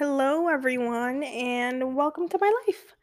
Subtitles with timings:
[0.00, 2.94] Hello, everyone, and welcome to my life.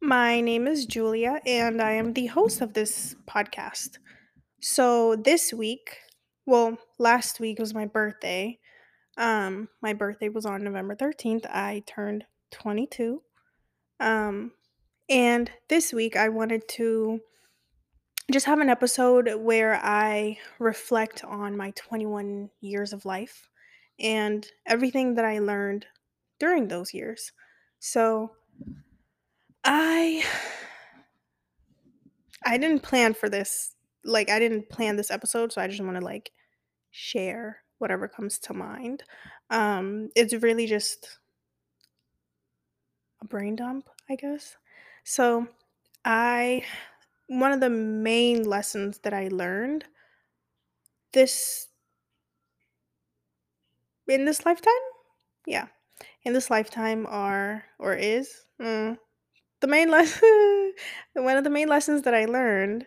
[0.00, 3.98] My name is Julia, and I am the host of this podcast.
[4.62, 5.98] So, this week,
[6.46, 8.58] well, last week was my birthday.
[9.18, 11.44] Um, my birthday was on November 13th.
[11.50, 13.20] I turned 22.
[14.00, 14.52] Um,
[15.10, 17.20] and this week, I wanted to
[18.32, 23.50] just have an episode where I reflect on my 21 years of life
[24.00, 25.84] and everything that I learned
[26.38, 27.32] during those years.
[27.78, 28.32] So,
[29.64, 30.24] I
[32.44, 33.74] I didn't plan for this.
[34.04, 36.30] Like I didn't plan this episode, so I just want to like
[36.90, 39.04] share whatever comes to mind.
[39.50, 41.18] Um it's really just
[43.22, 44.56] a brain dump, I guess.
[45.04, 45.48] So,
[46.04, 46.64] I
[47.26, 49.84] one of the main lessons that I learned
[51.12, 51.68] this
[54.06, 54.72] in this lifetime?
[55.46, 55.66] Yeah.
[56.28, 58.98] In this lifetime are or is mm,
[59.62, 60.74] the main lesson
[61.14, 62.84] one of the main lessons that I learned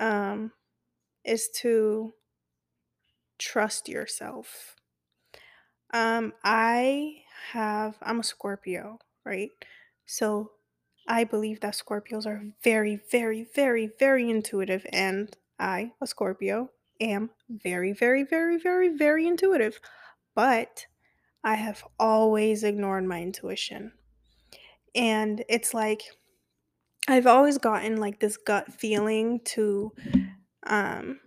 [0.00, 0.52] um
[1.22, 2.14] is to
[3.38, 4.74] trust yourself.
[5.92, 7.16] Um, I
[7.52, 9.50] have, I'm a Scorpio, right?
[10.06, 10.52] So
[11.06, 14.86] I believe that Scorpios are very, very, very, very intuitive.
[14.94, 19.78] And I, a Scorpio, am very, very, very, very, very intuitive.
[20.34, 20.86] But
[21.44, 23.92] I have always ignored my intuition.
[24.94, 26.02] And it's like,
[27.08, 29.92] I've always gotten like this gut feeling to
[30.66, 31.20] um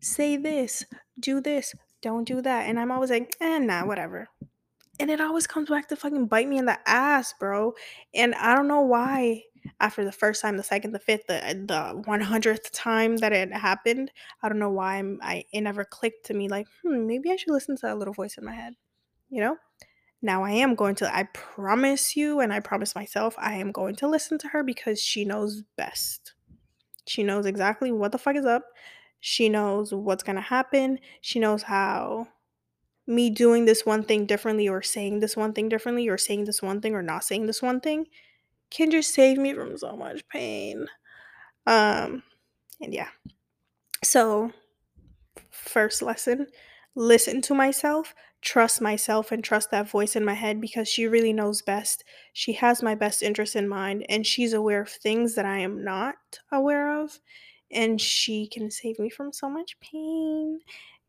[0.00, 0.84] say this,
[1.18, 2.68] do this, don't do that.
[2.68, 4.28] And I'm always like, eh, nah, whatever.
[4.98, 7.74] And it always comes back to fucking bite me in the ass, bro.
[8.14, 9.44] And I don't know why
[9.80, 13.52] after the first time, the second, the fifth, the the one hundredth time that it
[13.52, 14.10] happened,
[14.42, 17.36] I don't know why I'm I it never clicked to me like, hmm, maybe I
[17.36, 18.74] should listen to that little voice in my head.
[19.30, 19.56] You know?
[20.22, 23.96] Now I am going to I promise you and I promise myself I am going
[23.96, 26.34] to listen to her because she knows best.
[27.06, 28.64] She knows exactly what the fuck is up.
[29.20, 30.98] She knows what's gonna happen.
[31.22, 32.28] She knows how
[33.06, 36.62] me doing this one thing differently or saying this one thing differently or saying this
[36.62, 38.06] one thing or not saying this one thing
[38.70, 40.86] can just save me from so much pain.
[41.66, 42.22] Um
[42.80, 43.08] and yeah.
[44.04, 44.52] So
[45.50, 46.46] first lesson,
[46.94, 51.32] listen to myself, trust myself and trust that voice in my head because she really
[51.32, 52.04] knows best.
[52.32, 55.84] She has my best interest in mind and she's aware of things that I am
[55.84, 56.16] not
[56.50, 57.20] aware of
[57.70, 60.60] and she can save me from so much pain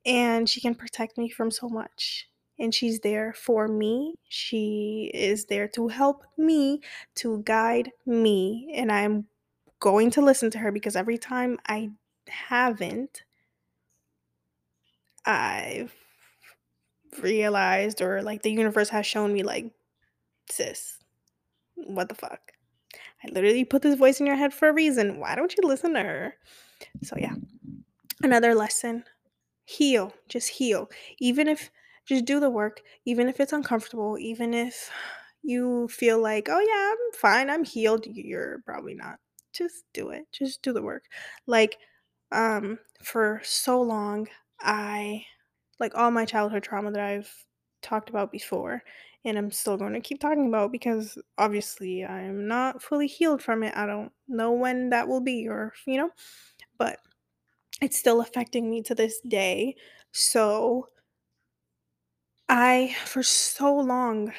[0.05, 2.27] and she can protect me from so much.
[2.59, 4.15] And she's there for me.
[4.29, 6.81] She is there to help me,
[7.15, 8.71] to guide me.
[8.75, 9.27] And I'm
[9.79, 11.89] going to listen to her because every time I
[12.27, 13.23] haven't,
[15.25, 15.93] I've
[17.19, 19.71] realized or like the universe has shown me, like,
[20.49, 20.97] sis,
[21.75, 22.53] what the fuck?
[23.23, 25.19] I literally put this voice in your head for a reason.
[25.19, 26.35] Why don't you listen to her?
[27.03, 27.35] So, yeah.
[28.23, 29.03] Another lesson
[29.71, 30.89] heal just heal
[31.19, 31.71] even if
[32.05, 34.91] just do the work even if it's uncomfortable even if
[35.43, 39.15] you feel like oh yeah i'm fine i'm healed you're probably not
[39.53, 41.05] just do it just do the work
[41.47, 41.77] like
[42.33, 44.27] um for so long
[44.59, 45.23] i
[45.81, 47.45] like all my childhood trauma that i've
[47.81, 48.83] talked about before
[49.25, 53.63] and i'm still going to keep talking about because obviously i'm not fully healed from
[53.63, 56.11] it i don't know when that will be or you know
[56.77, 56.99] but
[57.81, 59.75] it's still affecting me to this day.
[60.11, 60.89] So
[62.49, 64.33] I, for so long,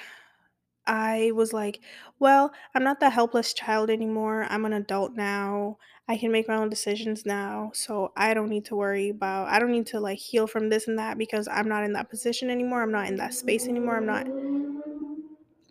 [0.86, 1.80] I was like,
[2.18, 4.46] well, I'm not that helpless child anymore.
[4.48, 5.78] I'm an adult now.
[6.08, 7.70] I can make my own decisions now.
[7.74, 10.88] So I don't need to worry about, I don't need to like heal from this
[10.88, 12.82] and that because I'm not in that position anymore.
[12.82, 13.96] I'm not in that space anymore.
[13.96, 14.26] I'm not,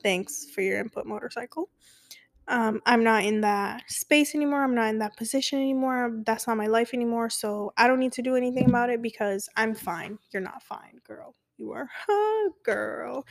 [0.04, 1.70] thanks for your input, motorcycle.
[2.48, 4.64] um, I'm not in that space anymore.
[4.64, 6.22] I'm not in that position anymore.
[6.26, 7.30] That's not my life anymore.
[7.30, 10.20] So I don't need to do anything about it because I'm fine.
[10.34, 11.36] You're not fine, girl.
[11.58, 13.26] You are, huh, girl.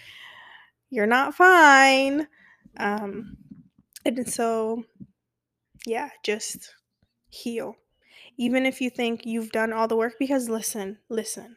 [0.91, 2.29] You're not fine.
[2.79, 3.37] Um,
[4.05, 4.85] and so,
[5.87, 6.75] yeah, just
[7.31, 7.77] heal.
[8.37, 11.57] Even if you think you've done all the work, because listen, listen.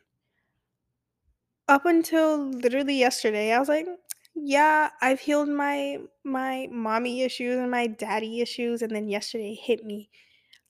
[1.68, 3.88] Up until literally yesterday, I was like,
[4.36, 9.84] yeah, I've healed my my mommy issues and my daddy issues, and then yesterday hit
[9.84, 10.10] me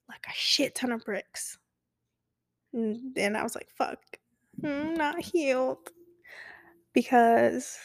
[0.10, 1.58] like a shit ton of bricks.
[2.74, 4.00] And then I was like, fuck,
[4.64, 5.90] I'm not healed
[6.94, 7.78] because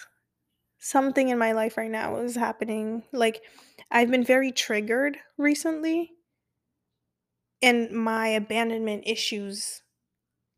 [0.79, 3.03] something in my life right now is happening.
[3.13, 3.43] Like,
[3.91, 6.13] I've been very triggered recently,
[7.63, 9.83] and my abandonment issues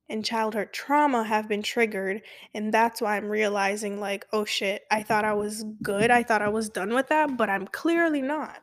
[0.08, 2.20] and childhood trauma have been triggered
[2.52, 6.42] and that's why i'm realizing like oh shit i thought i was good i thought
[6.42, 8.60] i was done with that but i'm clearly not.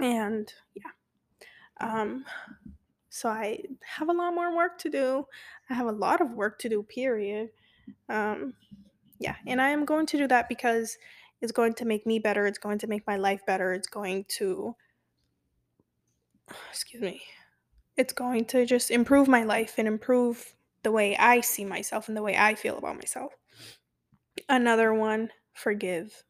[0.00, 0.90] And yeah
[1.80, 2.24] um
[3.10, 5.24] so i have a lot more work to do
[5.70, 7.50] i have a lot of work to do period
[8.08, 8.54] um
[9.18, 10.96] yeah and i am going to do that because
[11.40, 14.24] it's going to make me better it's going to make my life better it's going
[14.28, 14.74] to
[16.70, 17.22] excuse me
[17.96, 20.54] it's going to just improve my life and improve
[20.84, 23.32] the way I see myself and the way I feel about myself.
[24.48, 26.22] Another one, forgive.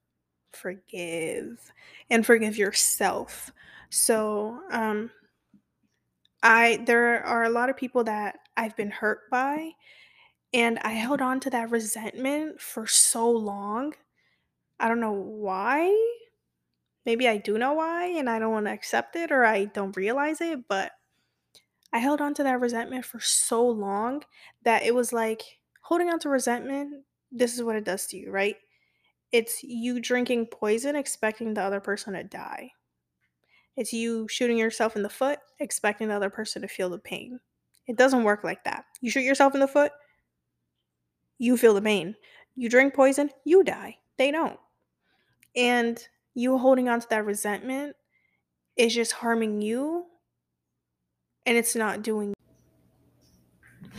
[0.53, 1.73] Forgive.
[2.11, 3.53] And forgive yourself.
[3.91, 5.11] So, um
[6.43, 9.73] I there are a lot of people that I've been hurt by
[10.55, 13.95] and I held on to that resentment for so long.
[14.81, 15.91] I don't know why.
[17.07, 19.97] Maybe I do know why and I don't want to accept it or I don't
[19.97, 20.93] realize it, but
[21.93, 24.23] I held on to that resentment for so long
[24.65, 25.43] that it was like
[25.83, 28.57] holding on to resentment, this is what it does to you, right?
[29.33, 32.71] It's you drinking poison expecting the other person to die.
[33.77, 37.41] It's you shooting yourself in the foot expecting the other person to feel the pain.
[37.87, 38.85] It doesn't work like that.
[39.01, 39.93] You shoot yourself in the foot,
[41.39, 42.17] you feel the pain.
[42.57, 43.97] You drink poison, you die.
[44.17, 44.59] They don't.
[45.55, 45.99] And
[46.39, 47.97] you holding on to that resentment
[48.77, 50.07] is just harming you
[51.47, 52.33] and it's not doing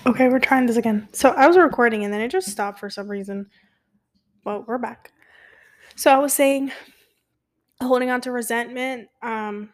[0.05, 1.09] Okay, we're trying this again.
[1.11, 3.47] So I was recording and then it just stopped for some reason.
[4.45, 5.11] Well, we're back.
[5.97, 6.71] So I was saying
[7.81, 9.73] holding on to resentment, um,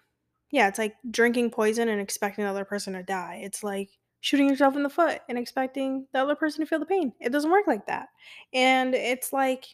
[0.52, 3.42] yeah, it's like drinking poison and expecting the other person to die.
[3.44, 3.90] It's like
[4.22, 7.14] shooting yourself in the foot and expecting the other person to feel the pain.
[7.20, 8.08] It doesn't work like that.
[8.54, 9.66] And it's like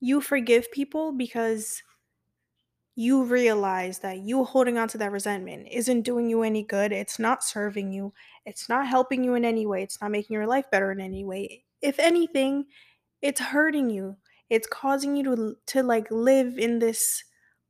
[0.00, 1.82] you forgive people because
[2.98, 6.92] you realize that you holding on to that resentment isn't doing you any good.
[6.92, 8.12] It's not serving you.
[8.46, 9.82] It's not helping you in any way.
[9.82, 11.64] It's not making your life better in any way.
[11.82, 12.64] If anything,
[13.20, 14.16] it's hurting you.
[14.48, 17.22] It's causing you to to like live in this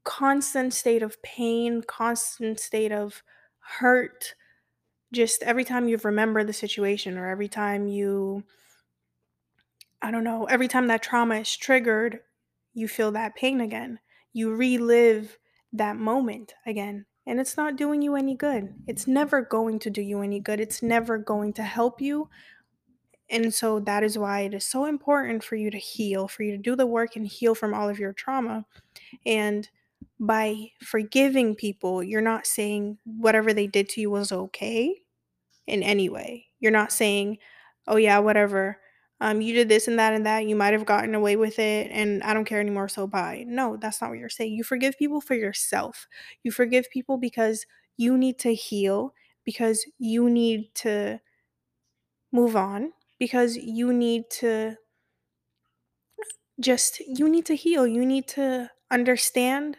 [0.05, 3.22] constant state of pain, constant state of
[3.58, 4.34] hurt.
[5.12, 8.44] Just every time you remember the situation or every time you
[10.06, 12.20] I don't know, every time that trauma is triggered,
[12.75, 13.99] you feel that pain again.
[14.32, 15.37] You relive
[15.73, 17.06] that moment again.
[17.26, 18.73] And it's not doing you any good.
[18.87, 20.61] It's never going to do you any good.
[20.61, 22.29] It's never going to help you.
[23.29, 26.53] And so that is why it is so important for you to heal, for you
[26.53, 28.64] to do the work and heal from all of your trauma.
[29.26, 29.69] And
[30.20, 35.03] by forgiving people, you're not saying whatever they did to you was okay
[35.67, 36.47] in any way.
[36.61, 37.38] You're not saying,
[37.88, 38.79] oh, yeah, whatever.
[39.20, 40.46] Um, you did this and that and that.
[40.46, 42.88] You might have gotten away with it, and I don't care anymore.
[42.88, 43.44] So bye.
[43.46, 44.52] No, that's not what you're saying.
[44.52, 46.06] You forgive people for yourself.
[46.42, 47.64] You forgive people because
[47.96, 49.14] you need to heal,
[49.44, 51.18] because you need to
[52.30, 54.76] move on, because you need to
[56.60, 57.86] just, you need to heal.
[57.86, 59.78] You need to understand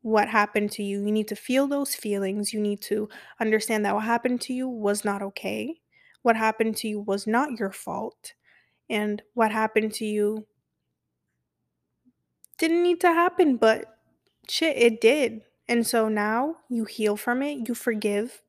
[0.00, 1.04] what happened to you.
[1.04, 2.52] You need to feel those feelings.
[2.52, 3.08] You need to
[3.40, 5.80] understand that what happened to you was not okay.
[6.22, 8.34] What happened to you was not your fault.
[8.90, 10.46] And what happened to you
[12.58, 13.98] didn't need to happen, but
[14.48, 15.42] shit, it did.
[15.68, 18.42] And so now you heal from it, you forgive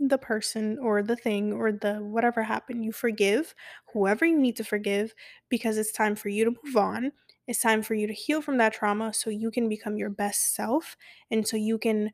[0.00, 2.84] the person or the thing or the whatever happened.
[2.84, 3.54] You forgive
[3.92, 5.14] whoever you need to forgive
[5.48, 7.12] because it's time for you to move on.
[7.46, 10.54] It's time for you to heal from that trauma so you can become your best
[10.54, 10.96] self
[11.30, 12.12] and so you can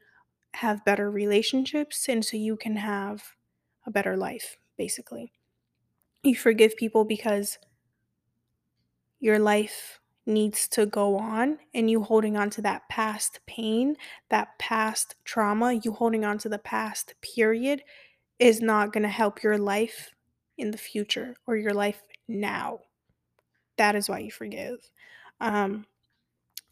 [0.55, 3.25] have better relationships and so you can have
[3.87, 5.33] a better life, basically.
[6.25, 7.59] You forgive people because
[9.21, 13.97] your life needs to go on and you holding on to that past pain,
[14.31, 17.83] that past trauma, you holding on to the past period
[18.39, 20.13] is not going to help your life
[20.57, 22.79] in the future or your life now.
[23.77, 24.91] That is why you forgive.
[25.41, 25.85] Um,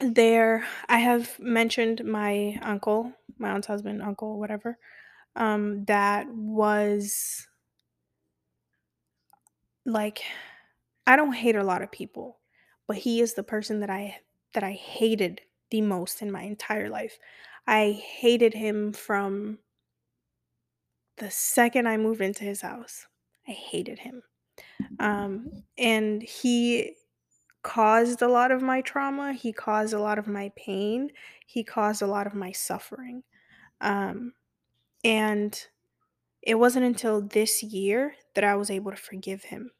[0.00, 4.78] there, I have mentioned my uncle, my aunt's husband, uncle, whatever,
[5.36, 7.46] um, that was
[9.84, 10.22] like,
[11.06, 12.40] I don't hate a lot of people,
[12.86, 14.18] but he is the person that I
[14.54, 17.18] that I hated the most in my entire life.
[17.66, 19.58] I hated him from
[21.16, 23.06] the second I moved into his house.
[23.48, 24.22] I hated him.
[24.98, 26.96] Um, and he
[27.62, 29.32] caused a lot of my trauma.
[29.32, 31.10] He caused a lot of my pain.
[31.46, 33.22] He caused a lot of my suffering.
[33.80, 34.34] Um,
[35.04, 35.58] and
[36.42, 39.70] it wasn't until this year that I was able to forgive him.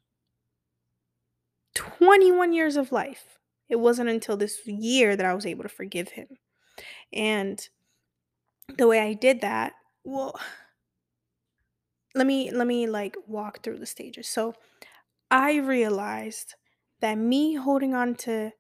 [1.75, 3.38] 21 years of life.
[3.69, 6.28] It wasn't until this year that I was able to forgive him.
[7.12, 7.69] And
[8.76, 9.73] the way I did that,
[10.04, 10.38] well,
[12.14, 14.28] let me let me like walk through the stages.
[14.28, 14.54] So
[15.31, 16.54] I realized
[17.00, 18.52] that me holding on to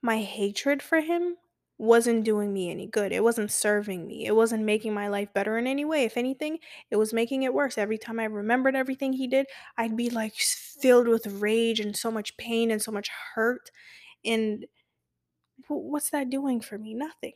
[0.00, 1.36] my hatred for him
[1.78, 3.12] wasn't doing me any good.
[3.12, 4.26] It wasn't serving me.
[4.26, 6.04] It wasn't making my life better in any way.
[6.04, 6.58] If anything,
[6.90, 7.76] it was making it worse.
[7.78, 12.10] Every time I remembered everything he did, I'd be like filled with rage and so
[12.10, 13.70] much pain and so much hurt.
[14.24, 14.66] And
[15.68, 16.94] what's that doing for me?
[16.94, 17.32] Nothing.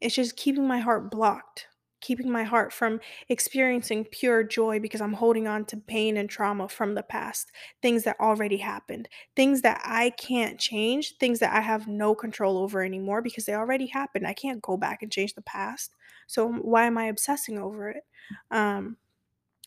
[0.00, 1.68] It's just keeping my heart blocked,
[2.02, 6.68] keeping my heart from experiencing pure joy because I'm holding on to pain and trauma
[6.68, 11.60] from the past, things that already happened, things that I can't change, things that I
[11.60, 14.26] have no control over anymore because they already happened.
[14.26, 15.94] I can't go back and change the past.
[16.26, 18.04] So why am I obsessing over it?
[18.50, 18.98] Um,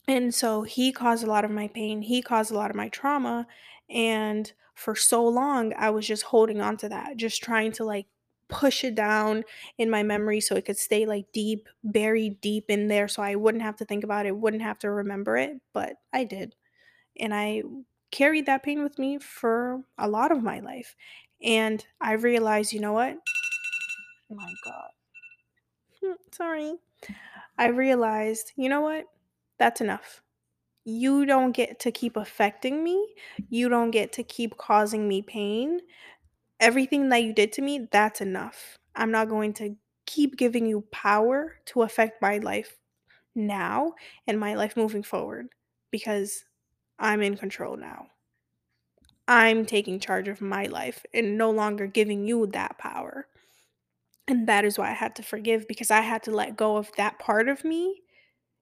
[0.07, 2.89] and so he caused a lot of my pain, he caused a lot of my
[2.89, 3.47] trauma,
[3.89, 8.07] and for so long, I was just holding on to that, just trying to, like,
[8.49, 9.43] push it down
[9.77, 13.35] in my memory so it could stay, like, deep, buried deep in there so I
[13.35, 16.55] wouldn't have to think about it, wouldn't have to remember it, but I did,
[17.19, 17.63] and I
[18.11, 20.95] carried that pain with me for a lot of my life,
[21.41, 23.17] and I realized, you know what?
[24.29, 24.89] Oh my god.
[26.01, 26.75] Hmm, sorry.
[27.57, 29.05] I realized, you know what?
[29.59, 30.21] That's enough.
[30.85, 33.15] You don't get to keep affecting me.
[33.49, 35.81] You don't get to keep causing me pain.
[36.59, 38.77] Everything that you did to me, that's enough.
[38.95, 42.77] I'm not going to keep giving you power to affect my life
[43.35, 43.93] now
[44.27, 45.49] and my life moving forward
[45.91, 46.45] because
[46.99, 48.07] I'm in control now.
[49.27, 53.27] I'm taking charge of my life and no longer giving you that power.
[54.27, 56.91] And that is why I had to forgive because I had to let go of
[56.97, 58.03] that part of me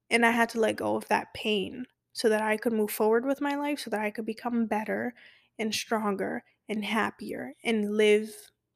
[0.10, 3.26] And I had to let go of that pain so that I could move forward
[3.26, 5.16] with my life, so that I could become better
[5.60, 8.30] and stronger and happier and live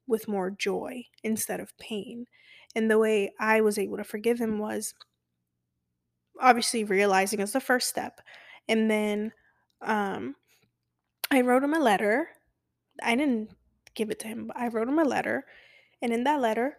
[0.06, 2.26] with more joy instead of pain.
[2.74, 4.94] And the way I was able to forgive him was
[6.40, 8.20] obviously realizing is the first step.
[8.68, 9.32] And then
[9.82, 10.36] um,
[11.30, 12.28] I wrote him a letter.
[13.02, 13.50] I didn't
[13.94, 15.44] give it to him, but I wrote him a letter.
[16.02, 16.76] And in that letter,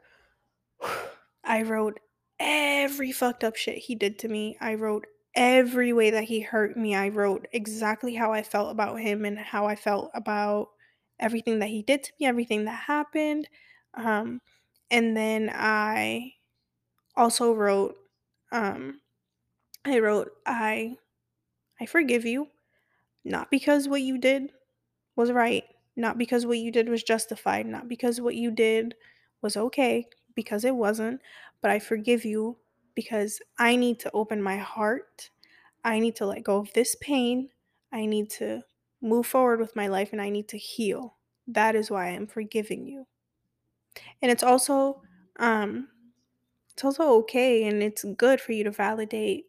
[1.43, 1.99] I wrote
[2.39, 4.57] every fucked up shit he did to me.
[4.61, 6.95] I wrote every way that he hurt me.
[6.95, 10.69] I wrote exactly how I felt about him and how I felt about
[11.19, 13.49] everything that he did to me, everything that happened.
[13.93, 14.41] Um,
[14.91, 16.33] and then I
[17.15, 17.97] also wrote,
[18.51, 19.01] um,
[19.85, 20.97] I wrote, I
[21.79, 22.47] I forgive you,
[23.25, 24.51] not because what you did
[25.15, 25.63] was right,
[25.95, 28.95] not because what you did was justified, not because what you did
[29.41, 31.21] was okay, because it wasn't,
[31.61, 32.57] but I forgive you
[32.95, 35.29] because I need to open my heart.
[35.83, 37.49] I need to let go of this pain.
[37.91, 38.63] I need to
[39.01, 41.15] move forward with my life and I need to heal.
[41.47, 43.07] That is why I'm forgiving you.
[44.21, 45.01] And it's also
[45.39, 45.87] um
[46.71, 49.45] it's also okay and it's good for you to validate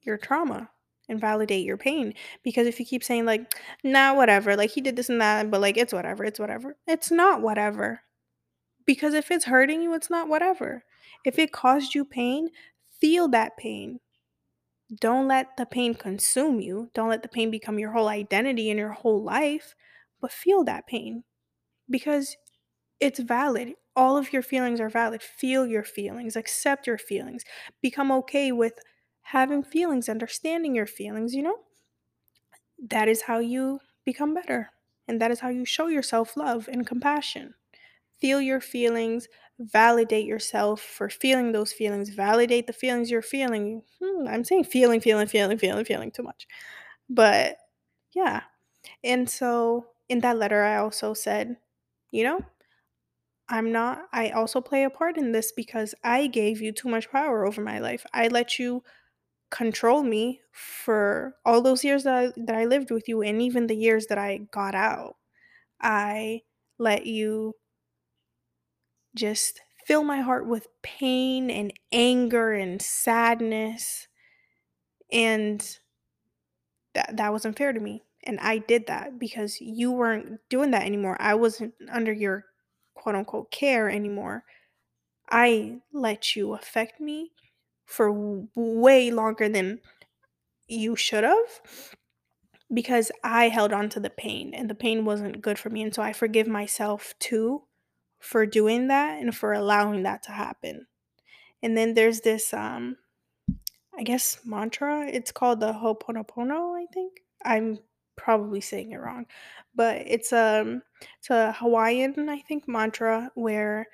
[0.00, 0.70] your trauma
[1.08, 3.54] and validate your pain because if you keep saying like
[3.84, 7.10] nah whatever like he did this and that but like it's whatever it's whatever it's
[7.10, 8.00] not whatever
[8.86, 10.84] because if it's hurting you it's not whatever
[11.24, 12.48] if it caused you pain
[13.00, 14.00] feel that pain
[15.00, 18.78] don't let the pain consume you don't let the pain become your whole identity and
[18.78, 19.74] your whole life
[20.20, 21.24] but feel that pain
[21.88, 22.36] because
[23.00, 27.44] it's valid all of your feelings are valid feel your feelings accept your feelings
[27.80, 28.74] become okay with
[29.22, 31.56] having feelings understanding your feelings you know
[32.88, 34.70] that is how you become better.
[35.08, 37.54] And that is how you show yourself love and compassion.
[38.22, 43.82] Feel your feelings, validate yourself for feeling those feelings, validate the feelings you're feeling.
[44.02, 46.46] Hmm, I'm saying feeling, feeling, feeling, feeling, feeling too much.
[47.10, 47.58] But
[48.14, 48.42] yeah.
[49.04, 51.58] And so in that letter, I also said,
[52.12, 52.40] you know,
[53.48, 57.10] I'm not, I also play a part in this because I gave you too much
[57.10, 58.06] power over my life.
[58.14, 58.82] I let you
[59.50, 63.68] control me for all those years that I, that I lived with you and even
[63.68, 65.16] the years that I got out.
[65.82, 66.42] I
[66.78, 67.54] let you
[69.14, 74.06] just fill my heart with pain and anger and sadness
[75.12, 75.78] and
[76.94, 78.02] that that wasn't fair to me.
[78.24, 81.16] And I did that because you weren't doing that anymore.
[81.20, 82.46] I wasn't under your
[82.94, 84.44] quote unquote care anymore.
[85.30, 87.32] I let you affect me
[87.84, 88.12] for
[88.54, 89.80] way longer than
[90.68, 91.60] you should have
[92.72, 95.82] because I held on to the pain and the pain wasn't good for me.
[95.82, 97.62] And so I forgive myself too
[98.22, 100.86] for doing that and for allowing that to happen.
[101.62, 102.96] And then there's this um
[103.96, 105.06] I guess mantra.
[105.06, 107.20] It's called the Ho'oponopono, I think.
[107.44, 107.78] I'm
[108.16, 109.26] probably saying it wrong.
[109.74, 110.82] But it's um
[111.18, 113.88] it's a Hawaiian, I think, mantra where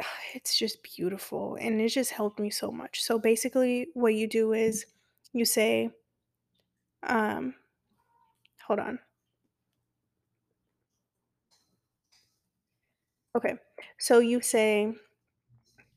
[0.34, 3.02] it's just beautiful and it just helped me so much.
[3.02, 4.86] So basically what you do is
[5.32, 5.90] you say,
[7.04, 7.54] um,
[8.66, 8.98] hold on.
[13.34, 13.54] Okay.
[13.98, 14.94] So you say,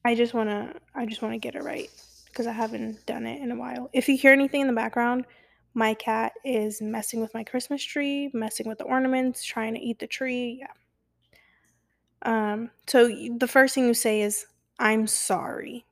[0.05, 1.89] I just want to I just want to get it right
[2.27, 3.89] because I haven't done it in a while.
[3.91, 5.25] If you hear anything in the background,
[5.73, 9.97] my cat is messing with my Christmas tree, messing with the ornaments, trying to eat
[9.97, 10.61] the tree.
[10.61, 12.51] Yeah.
[12.51, 14.45] Um so the first thing you say is
[14.77, 15.85] I'm sorry.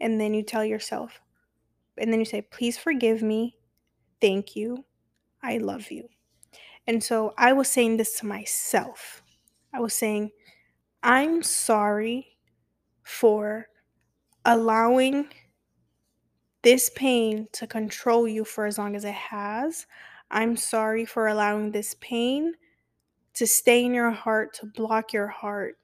[0.00, 1.20] And then you tell yourself
[1.98, 3.56] and then you say please forgive me.
[4.20, 4.84] Thank you.
[5.42, 6.08] I love you.
[6.86, 9.23] And so I was saying this to myself.
[9.74, 10.30] I was saying
[11.02, 12.38] I'm sorry
[13.02, 13.66] for
[14.44, 15.26] allowing
[16.62, 19.86] this pain to control you for as long as it has.
[20.30, 22.54] I'm sorry for allowing this pain
[23.34, 25.76] to stay in your heart, to block your heart,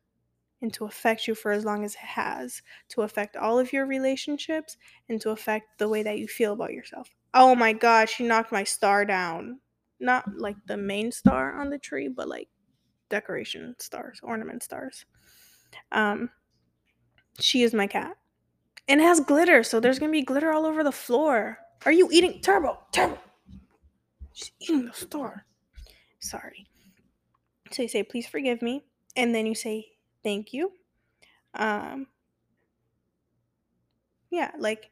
[0.62, 3.86] and to affect you for as long as it has, to affect all of your
[3.86, 4.76] relationships,
[5.08, 7.10] and to affect the way that you feel about yourself.
[7.34, 9.60] Oh my god, she knocked my star down.
[9.98, 12.48] Not like the main star on the tree, but like
[13.10, 15.04] decoration stars, ornament stars.
[15.92, 16.30] Um,
[17.38, 18.16] she is my cat.
[18.88, 21.58] And it has glitter, so there's gonna be glitter all over the floor.
[21.84, 22.78] Are you eating Turbo?
[22.92, 23.18] Turbo.
[24.32, 25.44] She's eating the star.
[26.20, 26.66] Sorry.
[27.70, 28.84] So you say, please forgive me.
[29.16, 29.86] And then you say,
[30.22, 30.72] thank you.
[31.54, 32.06] Um
[34.30, 34.90] yeah, like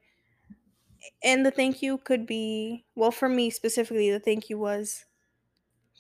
[1.23, 5.05] and the thank you could be well for me specifically, the thank you was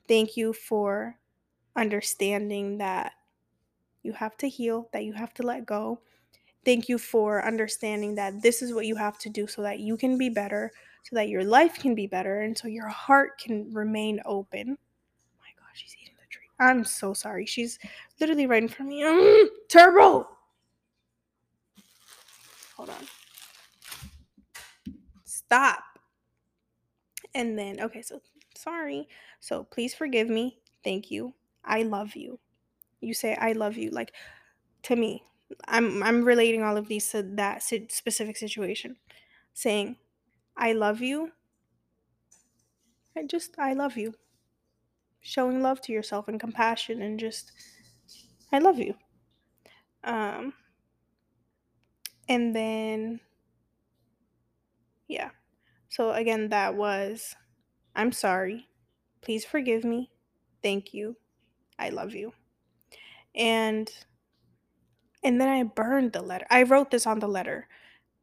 [0.09, 1.17] thank you for
[1.79, 3.13] understanding that
[4.03, 6.01] you have to heal, that you have to let go.
[6.65, 9.97] Thank you for understanding that this is what you have to do so that you
[9.97, 10.71] can be better,
[11.05, 14.77] so that your life can be better, and so your heart can remain open.
[14.77, 16.49] Oh my gosh, she's eating the tree.
[16.59, 17.47] I'm so sorry.
[17.47, 17.79] She's
[18.21, 19.03] literally right in front of me.
[19.03, 20.29] Mm, Turbo!
[22.77, 23.07] Hold on.
[25.25, 25.83] Stop.
[27.35, 28.21] And then, okay, so
[28.57, 29.09] sorry.
[29.41, 30.59] So please forgive me.
[30.85, 31.35] Thank you.
[31.69, 32.41] I love you.
[33.01, 34.13] You say I love you like
[34.85, 35.23] to me.
[35.67, 38.97] I'm I'm relating all of these to that specific situation.
[39.55, 39.97] Saying
[40.57, 41.33] I love you.
[43.17, 44.15] I just I love you.
[45.21, 47.53] Showing love to yourself and compassion and just
[48.53, 48.95] I love you.
[50.05, 50.55] Um
[52.29, 53.21] and then
[55.09, 55.31] yeah.
[55.89, 57.37] So again that was
[57.95, 58.69] I'm sorry.
[59.23, 60.11] Please forgive me.
[60.63, 61.17] Thank you.
[61.79, 62.33] I love you.
[63.35, 63.91] And
[65.23, 66.47] and then I burned the letter.
[66.51, 67.69] I wrote this on the letter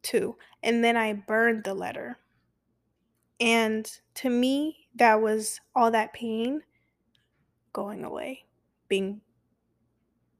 [0.02, 0.38] too.
[0.63, 2.18] And then I burned the letter.
[3.39, 6.62] And to me, that was all that pain
[7.74, 8.46] going away,
[8.88, 9.22] being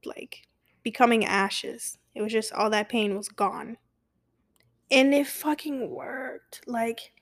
[0.04, 0.48] like
[0.82, 1.98] becoming ashes.
[2.14, 3.76] It was just all that pain was gone.
[4.90, 6.62] And it fucking worked.
[6.66, 7.12] Like,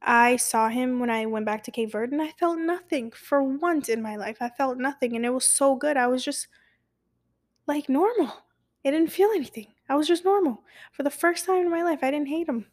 [0.00, 3.42] I saw him when I went back to Cape Verde and I felt nothing for
[3.42, 4.38] once in my life.
[4.40, 5.96] I felt nothing and it was so good.
[5.96, 6.48] I was just
[7.66, 8.32] like normal.
[8.84, 9.66] I didn't feel anything.
[9.88, 10.62] I was just normal.
[10.92, 12.66] For the first time in my life, I didn't hate him.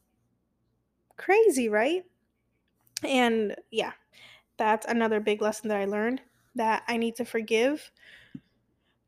[1.18, 2.04] Crazy, right?
[3.04, 3.94] And yeah,
[4.58, 6.22] that's another big lesson that I learned
[6.56, 7.92] that I need to forgive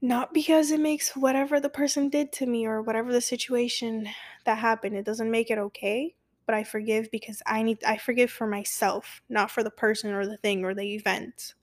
[0.01, 4.07] not because it makes whatever the person did to me or whatever the situation
[4.45, 6.15] that happened it doesn't make it okay
[6.47, 10.25] but I forgive because I need I forgive for myself not for the person or
[10.25, 11.53] the thing or the event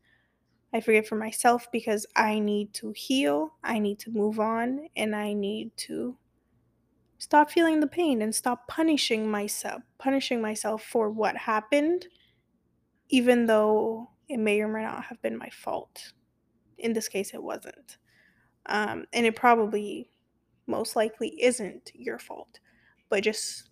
[0.73, 5.17] I forgive for myself because I need to heal I need to move on and
[5.17, 6.17] I need to
[7.19, 12.07] stop feeling the pain and stop punishing myself punishing myself for what happened
[13.09, 16.13] even though it may or may not have been my fault.
[16.79, 17.99] In this case, it wasn't.
[18.67, 20.11] Um, and it probably
[20.67, 22.61] most likely isn't your fault.
[23.11, 23.71] But just,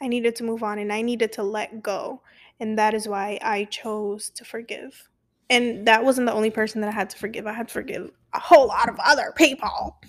[0.00, 2.22] I needed to move on and I needed to let go.
[2.60, 5.08] And that is why I chose to forgive.
[5.50, 7.46] And that wasn't the only person that I had to forgive.
[7.46, 10.00] I had to forgive a whole lot of other people.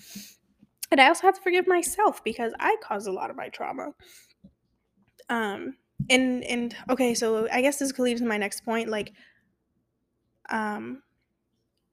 [0.90, 3.92] And I also had to forgive myself because I caused a lot of my trauma.
[5.28, 5.76] Um,
[6.08, 8.88] and and okay, so I guess this could lead to my next point.
[8.88, 9.12] Like,
[10.48, 11.02] um,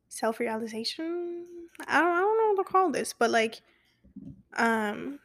[0.10, 1.45] self realization.
[1.88, 3.62] I don't, I don't know what to call this, but like,
[4.56, 5.19] um,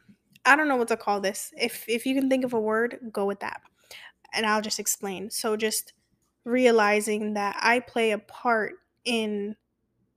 [0.49, 1.53] I don't know what to call this.
[1.57, 3.61] If if you can think of a word, go with that,
[4.33, 5.29] and I'll just explain.
[5.29, 5.93] So just
[6.45, 8.73] realizing that I play a part
[9.05, 9.55] in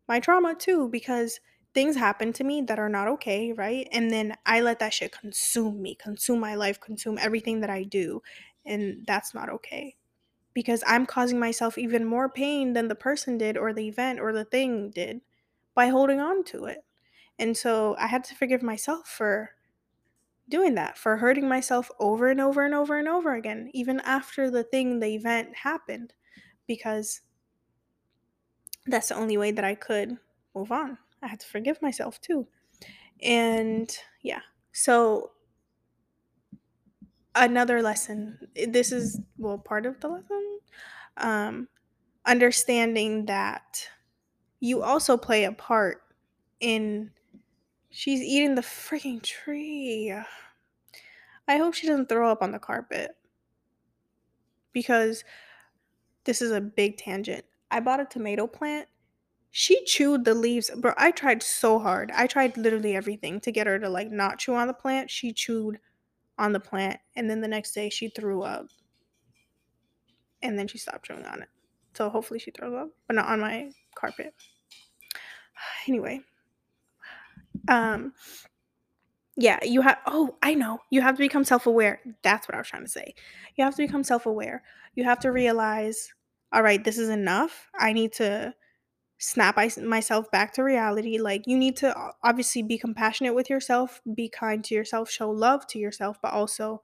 [0.08, 1.40] my trauma too, because
[1.74, 3.88] things happen to me that are not okay, right?
[3.92, 7.84] And then I let that shit consume me, consume my life, consume everything that I
[7.84, 8.22] do,
[8.64, 9.96] and that's not okay
[10.54, 14.32] because I'm causing myself even more pain than the person did or the event or
[14.32, 15.20] the thing did
[15.74, 16.84] by holding on to it.
[17.38, 19.50] And so I had to forgive myself for
[20.52, 24.50] doing that, for hurting myself over and over and over and over again, even after
[24.50, 26.12] the thing, the event happened,
[26.68, 27.22] because
[28.86, 30.18] that's the only way that I could
[30.54, 30.98] move on.
[31.22, 32.46] I had to forgive myself too.
[33.22, 35.30] And yeah, so
[37.34, 38.38] another lesson,
[38.68, 40.58] this is, well, part of the lesson,
[41.16, 41.68] um,
[42.26, 43.88] understanding that
[44.60, 46.02] you also play a part
[46.60, 47.10] in
[47.92, 50.12] she's eating the freaking tree.
[51.46, 53.12] I hope she doesn't throw up on the carpet
[54.72, 55.24] because
[56.24, 57.44] this is a big tangent.
[57.70, 58.88] I bought a tomato plant.
[59.50, 60.70] She chewed the leaves.
[60.74, 62.10] Bro, I tried so hard.
[62.14, 65.10] I tried literally everything to get her to like not chew on the plant.
[65.10, 65.78] She chewed
[66.38, 68.66] on the plant and then the next day she threw up.
[70.42, 71.48] And then she stopped chewing on it.
[71.94, 74.34] So hopefully she throws up, but not on my carpet.
[75.86, 76.20] Anyway,
[77.68, 78.12] um
[79.36, 80.80] yeah, you have oh, I know.
[80.90, 82.00] You have to become self-aware.
[82.22, 83.14] That's what I was trying to say.
[83.56, 84.62] You have to become self-aware.
[84.94, 86.12] You have to realize,
[86.52, 87.68] all right, this is enough.
[87.78, 88.54] I need to
[89.18, 91.18] snap myself back to reality.
[91.18, 95.66] Like you need to obviously be compassionate with yourself, be kind to yourself, show love
[95.68, 96.82] to yourself, but also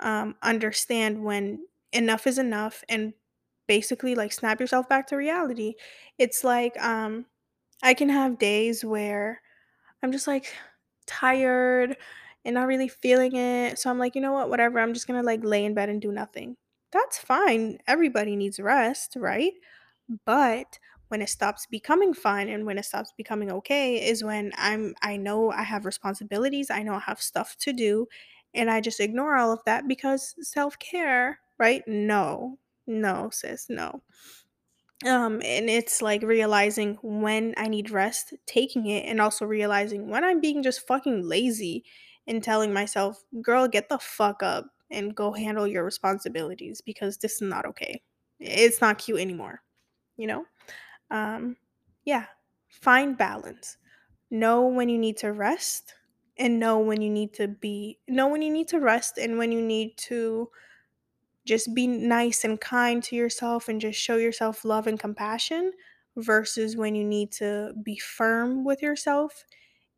[0.00, 3.14] um, understand when enough is enough and
[3.66, 5.74] basically like snap yourself back to reality.
[6.18, 7.26] It's like um,
[7.82, 9.40] I can have days where
[10.02, 10.54] I'm just like
[11.06, 11.96] tired
[12.44, 13.78] and not really feeling it.
[13.78, 14.78] So I'm like, you know what, whatever.
[14.80, 16.56] I'm just gonna like lay in bed and do nothing.
[16.92, 17.78] That's fine.
[17.86, 19.52] Everybody needs rest, right?
[20.24, 20.78] But
[21.08, 25.16] when it stops becoming fun and when it stops becoming okay is when I'm I
[25.16, 28.06] know I have responsibilities, I know I have stuff to do,
[28.54, 31.82] and I just ignore all of that because self-care, right?
[31.86, 32.58] No.
[32.88, 34.02] No, sis, no.
[35.04, 40.24] Um, and it's like realizing when I need rest, taking it, and also realizing when
[40.24, 41.84] I'm being just fucking lazy
[42.26, 47.34] and telling myself, girl, get the fuck up and go handle your responsibilities because this
[47.34, 48.02] is not okay.
[48.40, 49.62] It's not cute anymore,
[50.16, 50.46] you know?
[51.10, 51.56] Um,
[52.04, 52.26] yeah,
[52.68, 53.78] find balance.
[54.30, 55.94] Know when you need to rest
[56.38, 59.52] and know when you need to be, know when you need to rest and when
[59.52, 60.50] you need to
[61.46, 65.72] just be nice and kind to yourself and just show yourself love and compassion
[66.16, 69.44] versus when you need to be firm with yourself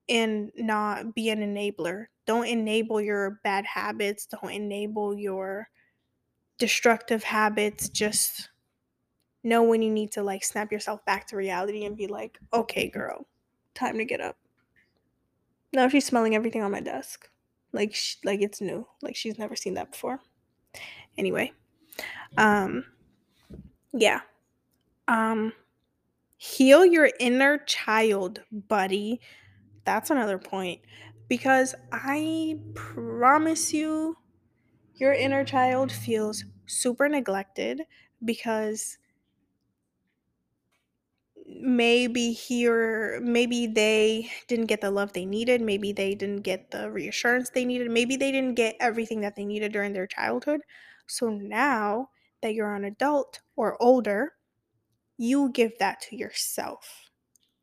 [0.09, 2.07] and not be an enabler.
[2.27, 5.69] Don't enable your bad habits, don't enable your
[6.59, 7.89] destructive habits.
[7.89, 8.51] Just
[9.45, 12.89] know when you need to like snap yourself back to reality and be like, "Okay,
[12.91, 13.27] girl,
[13.75, 14.37] time to get up."
[15.73, 17.31] Now she's smelling everything on my desk.
[17.73, 18.87] Like sh- like it's new.
[19.03, 20.21] Like she's never seen that before.
[21.19, 21.53] Anyway,
[22.39, 22.85] um
[23.93, 24.21] yeah.
[25.09, 25.53] Um
[26.39, 29.21] heal your inner child, buddy.
[29.85, 30.83] That's another point
[31.29, 34.17] because I promise you
[34.95, 37.83] your inner child feels super neglected
[38.25, 38.99] because
[41.47, 46.91] maybe here maybe they didn't get the love they needed maybe they didn't get the
[46.91, 50.61] reassurance they needed maybe they didn't get everything that they needed during their childhood
[51.09, 52.09] so now
[52.43, 54.33] that you're an adult or older
[55.17, 57.11] you give that to yourself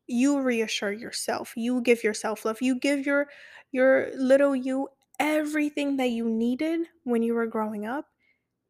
[0.06, 3.26] you reassure yourself you give yourself love you give your
[3.72, 8.06] your little you everything that you needed when you were growing up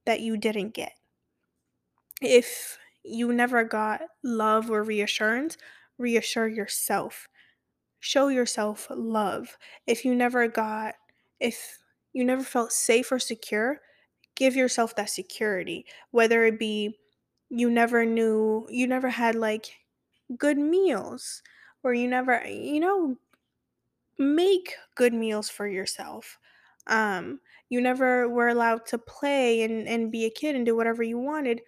[0.05, 0.93] that you didn't get
[2.23, 5.57] if you never got love or reassurance,
[5.99, 7.29] reassure yourself.
[8.01, 9.57] Show yourself love.
[9.87, 10.95] If you never got,
[11.41, 11.79] if
[12.13, 13.81] you never felt safe or secure,
[14.37, 15.87] give yourself that security.
[16.13, 16.99] Whether it be
[17.51, 19.67] you never knew, you never had like
[20.39, 21.43] good meals,
[21.83, 23.17] or you never, you know,
[24.19, 26.39] make good meals for yourself.
[26.87, 31.03] Um, you never were allowed to play and, and be a kid and do whatever
[31.03, 31.61] you wanted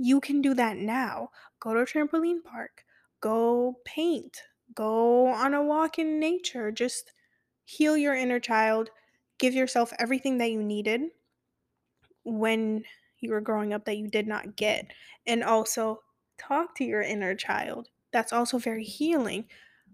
[0.00, 1.28] you can do that now.
[1.60, 2.84] Go to a trampoline park,
[3.20, 4.42] go paint,
[4.74, 6.72] go on a walk in nature.
[6.72, 7.12] Just
[7.64, 8.90] heal your inner child,
[9.38, 11.02] give yourself everything that you needed
[12.24, 12.84] when
[13.20, 14.86] you were growing up that you did not get.
[15.26, 16.02] And also
[16.38, 17.88] talk to your inner child.
[18.12, 19.44] That's also very healing.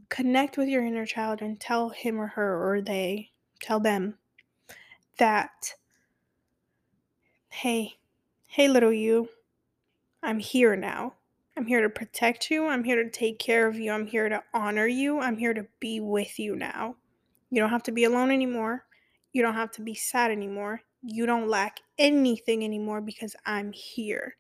[0.09, 4.15] Connect with your inner child and tell him or her or they, tell them
[5.19, 5.75] that,
[7.49, 7.97] hey,
[8.47, 9.29] hey, little you,
[10.23, 11.15] I'm here now.
[11.57, 12.67] I'm here to protect you.
[12.67, 13.91] I'm here to take care of you.
[13.91, 15.21] I'm here to honor you.
[15.21, 16.97] I'm here to be with you now.
[17.51, 18.85] You don't have to be alone anymore.
[19.33, 20.83] You don't have to be sad anymore.
[21.09, 24.35] You don't lack anything anymore because I'm here.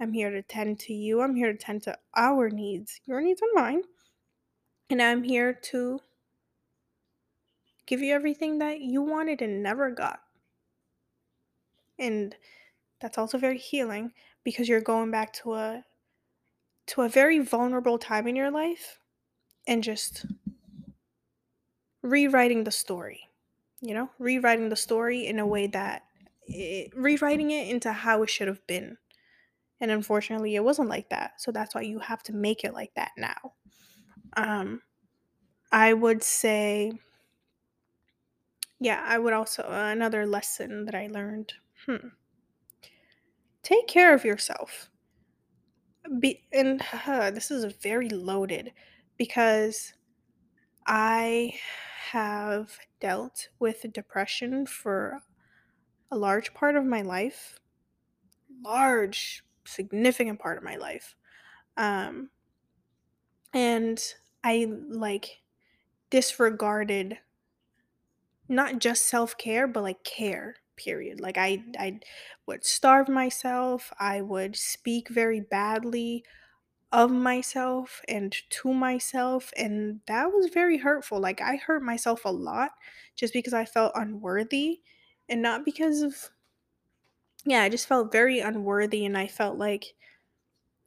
[0.00, 1.20] I'm here to tend to you.
[1.20, 3.82] I'm here to tend to our needs, your needs and mine.
[4.90, 5.98] And I'm here to
[7.86, 10.20] give you everything that you wanted and never got.
[11.98, 12.36] And
[13.00, 14.12] that's also very healing
[14.44, 15.84] because you're going back to a
[16.86, 19.00] to a very vulnerable time in your life
[19.66, 20.26] and just
[22.02, 23.28] rewriting the story.
[23.80, 26.03] You know, rewriting the story in a way that
[26.46, 28.98] it, rewriting it into how it should have been.
[29.80, 31.40] And unfortunately, it wasn't like that.
[31.40, 33.54] So that's why you have to make it like that now.
[34.36, 34.82] Um
[35.72, 36.92] I would say
[38.80, 41.54] yeah, I would also uh, another lesson that I learned.
[41.86, 42.08] Hmm.
[43.62, 44.90] Take care of yourself.
[46.20, 46.80] Be and
[47.34, 48.72] this is very loaded
[49.16, 49.94] because
[50.86, 51.54] I
[52.10, 55.22] have dealt with depression for
[56.14, 57.60] a large part of my life.
[58.62, 61.14] Large, significant part of my life.
[61.76, 62.30] Um
[63.52, 65.42] and I like
[66.10, 67.18] disregarded
[68.48, 71.98] not just self-care but like care period like i i
[72.46, 76.24] would starve myself i would speak very badly
[76.92, 82.30] of myself and to myself and that was very hurtful like i hurt myself a
[82.30, 82.72] lot
[83.16, 84.82] just because i felt unworthy
[85.28, 86.30] and not because of
[87.44, 89.94] yeah i just felt very unworthy and i felt like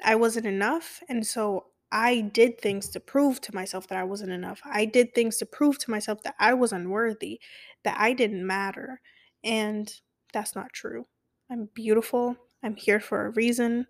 [0.04, 4.32] i wasn't enough and so i did things to prove to myself that i wasn't
[4.32, 4.62] enough.
[4.65, 7.39] I did things to prove to myself that i was unworthy
[7.84, 9.02] that i didn't matter
[9.43, 9.91] and
[10.34, 11.08] that's not true.
[11.50, 12.36] I'm beautiful.
[12.63, 13.88] I'm here for a reason.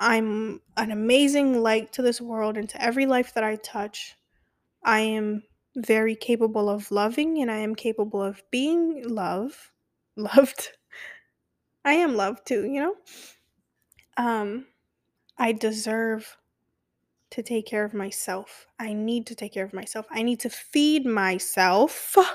[0.00, 4.16] I'm an amazing light to this world and to every life that I touch.
[4.84, 5.42] I am
[5.76, 9.72] very capable of loving and I am capable of being love
[10.16, 10.70] loved.
[11.84, 12.94] I am loved too, you know?
[14.16, 14.66] Um
[15.38, 16.36] I deserve
[17.30, 18.66] to take care of myself.
[18.78, 20.06] I need to take care of myself.
[20.10, 22.16] I need to feed myself.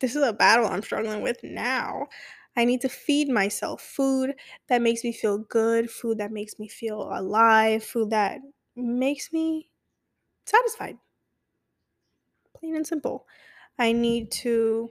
[0.00, 2.08] This is a battle I'm struggling with now.
[2.56, 4.34] I need to feed myself food
[4.68, 8.40] that makes me feel good, food that makes me feel alive, food that
[8.76, 9.68] makes me
[10.46, 10.98] satisfied.
[12.62, 13.28] Plain and simple.
[13.78, 14.90] I need to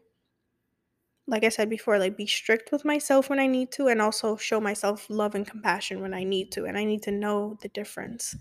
[1.28, 4.36] like I said before, like be strict with myself when I need to and also
[4.36, 7.70] show myself love and compassion when I need to and I need to know the
[7.70, 8.36] difference.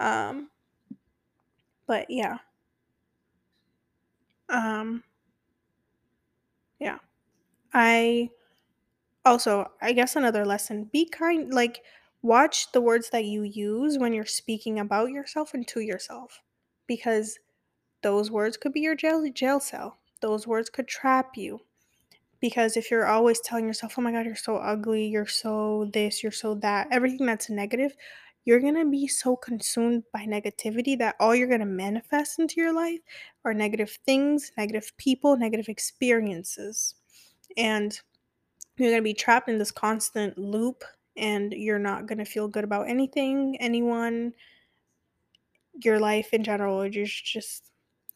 [0.00, 0.50] Um
[1.86, 2.38] but yeah.
[4.48, 5.02] Um
[6.78, 6.98] yeah.
[7.74, 8.30] I
[9.24, 11.82] Also, I guess another lesson, be kind like
[12.22, 16.42] watch the words that you use when you're speaking about yourself and to yourself
[16.86, 17.38] because
[18.02, 19.98] those words could be your jail jail cell.
[20.20, 21.60] Those words could trap you.
[22.40, 26.22] Because if you're always telling yourself, "Oh my god, you're so ugly, you're so this,
[26.22, 27.96] you're so that," everything that's negative,
[28.44, 32.60] you're going to be so consumed by negativity that all you're going to manifest into
[32.60, 33.00] your life
[33.44, 36.94] are negative things, negative people, negative experiences.
[37.56, 38.00] And
[38.78, 40.84] you're going to be trapped in this constant loop
[41.16, 44.32] and you're not going to feel good about anything, anyone,
[45.84, 46.86] your life in general.
[46.86, 47.67] You're just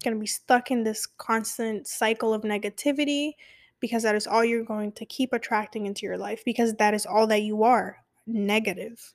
[0.03, 3.33] going to be stuck in this constant cycle of negativity
[3.81, 7.05] because that is all you're going to keep attracting into your life because that is
[7.05, 9.13] all that you are negative.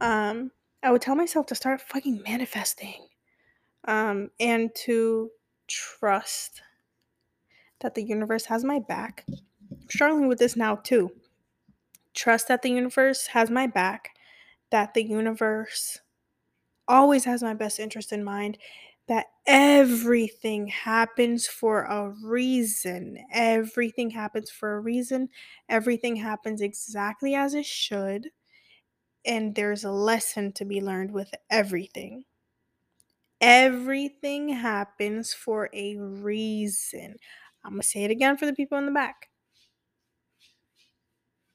[0.00, 0.50] Um,
[0.82, 3.06] I would tell myself to start fucking manifesting
[3.86, 5.30] um, and to
[5.66, 6.62] trust
[7.80, 9.24] that the universe has my back.
[9.28, 11.10] I'm struggling with this now too.
[12.12, 14.10] Trust that the universe has my back,
[14.70, 16.00] that the universe
[16.86, 18.58] always has my best interest in mind,
[19.08, 23.18] that everything happens for a reason.
[23.32, 25.28] Everything happens for a reason.
[25.68, 28.28] Everything happens exactly as it should.
[29.26, 32.24] And there's a lesson to be learned with everything.
[33.40, 37.16] Everything happens for a reason.
[37.64, 39.28] I'm going to say it again for the people in the back.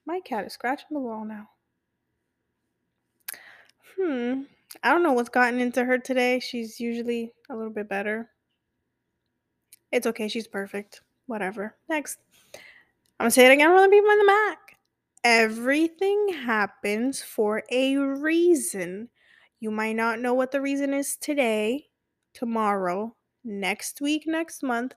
[0.06, 1.50] My cat is scratching the wall now.
[3.98, 4.44] Hmm.
[4.84, 6.40] I don't know what's gotten into her today.
[6.40, 8.30] She's usually a little bit better.
[9.92, 10.28] It's okay.
[10.28, 11.02] She's perfect.
[11.26, 11.76] Whatever.
[11.90, 12.20] Next.
[13.20, 14.78] I'm going to say it again for the people in the back.
[15.24, 19.10] Everything happens for a reason.
[19.60, 21.88] You might not know what the reason is today,
[22.34, 24.94] tomorrow, next week, next month,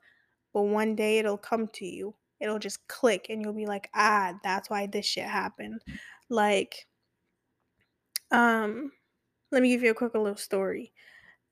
[0.55, 2.15] but one day it'll come to you.
[2.41, 5.81] It'll just click and you'll be like, ah, that's why this shit happened.
[6.29, 6.87] Like,
[8.31, 8.93] um,
[9.53, 10.93] let me give you a quick little story.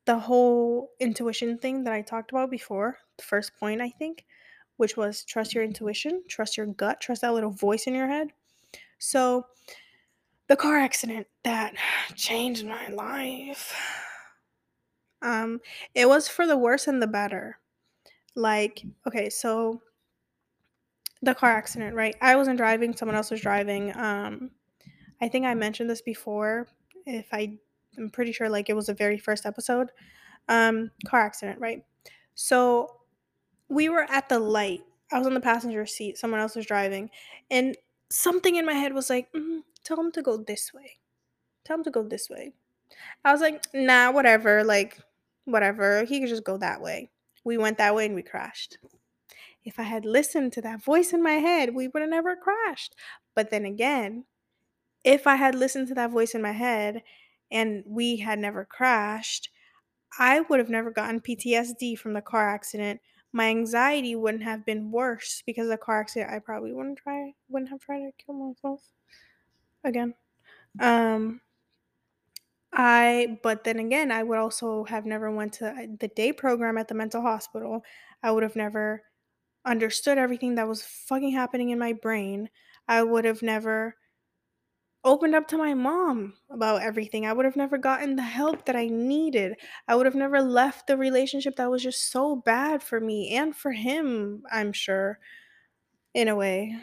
[0.06, 4.24] The whole intuition thing that I talked about before, the first point, I think,
[4.78, 8.28] which was trust your intuition, trust your gut, trust that little voice in your head.
[8.98, 9.46] So,
[10.48, 11.74] the car accident that
[12.16, 13.72] changed my life.
[15.22, 15.60] Um,
[15.94, 17.58] it was for the worse and the better.
[18.34, 19.82] Like, okay, so
[21.20, 22.16] the car accident, right?
[22.22, 23.94] I wasn't driving, someone else was driving.
[23.98, 24.50] Um,
[25.20, 26.68] I think I mentioned this before.
[27.04, 27.58] If I,
[28.00, 29.90] I'm pretty sure like it was the very first episode.
[30.48, 31.84] Um, car accident, right?
[32.34, 32.96] So
[33.68, 34.82] we were at the light.
[35.12, 36.18] I was on the passenger seat.
[36.18, 37.10] Someone else was driving,
[37.50, 37.76] and
[38.10, 40.98] something in my head was like, mm, "Tell him to go this way.
[41.64, 42.54] Tell him to go this way."
[43.24, 44.64] I was like, "Nah, whatever.
[44.64, 44.98] Like,
[45.44, 46.04] whatever.
[46.04, 47.10] He could just go that way."
[47.44, 48.78] We went that way and we crashed.
[49.64, 52.94] If I had listened to that voice in my head, we would have never crashed.
[53.34, 54.24] But then again,
[55.04, 57.02] if I had listened to that voice in my head
[57.50, 59.50] and we had never crashed,
[60.18, 63.00] I would have never gotten PTSD from the car accident.
[63.32, 66.32] My anxiety wouldn't have been worse because of the car accident.
[66.32, 68.82] I probably wouldn't try wouldn't have tried to kill myself
[69.84, 70.14] again.
[70.80, 71.40] Um
[72.72, 76.88] I but then again, I would also have never went to the day program at
[76.88, 77.84] the mental hospital.
[78.22, 79.04] I would have never
[79.66, 82.50] understood everything that was fucking happening in my brain.
[82.88, 83.96] I would have never
[85.04, 87.26] opened up to my mom about everything.
[87.26, 89.54] I would have never gotten the help that I needed.
[89.88, 93.56] I would have never left the relationship that was just so bad for me and
[93.56, 95.18] for him, I'm sure,
[96.14, 96.76] in a way.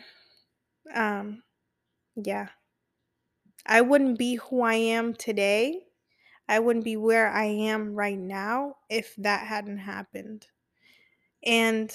[0.94, 1.44] Um,
[2.16, 2.50] yeah.
[3.66, 5.84] I wouldn't be who I am today.
[6.48, 10.48] I wouldn't be where I am right now if that hadn't happened.
[11.44, 11.94] And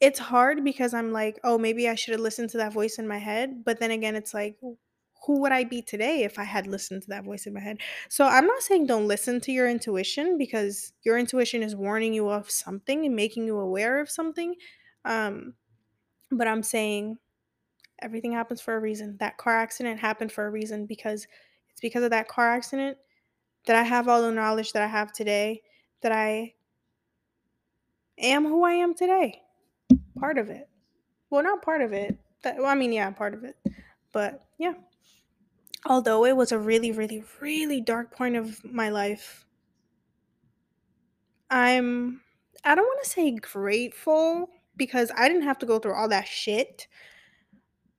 [0.00, 3.06] it's hard because I'm like, oh, maybe I should have listened to that voice in
[3.06, 3.64] my head.
[3.64, 4.56] But then again, it's like,
[5.26, 7.78] who would I be today if I had listened to that voice in my head?
[8.08, 12.30] So I'm not saying don't listen to your intuition because your intuition is warning you
[12.30, 14.54] of something and making you aware of something.
[15.04, 15.54] Um,
[16.30, 17.18] but I'm saying
[18.00, 19.16] everything happens for a reason.
[19.20, 21.26] That car accident happened for a reason because
[21.70, 22.96] it's because of that car accident
[23.66, 25.62] that I have all the knowledge that I have today,
[26.00, 26.54] that I
[28.18, 29.42] am who I am today.
[30.18, 30.68] Part of it.
[31.28, 32.18] Well, not part of it.
[32.42, 33.56] That, well, I mean, yeah, part of it.
[34.12, 34.74] But yeah.
[35.86, 39.46] Although it was a really, really, really dark point of my life,
[41.50, 42.20] I'm,
[42.64, 46.28] I don't want to say grateful because I didn't have to go through all that
[46.28, 46.86] shit.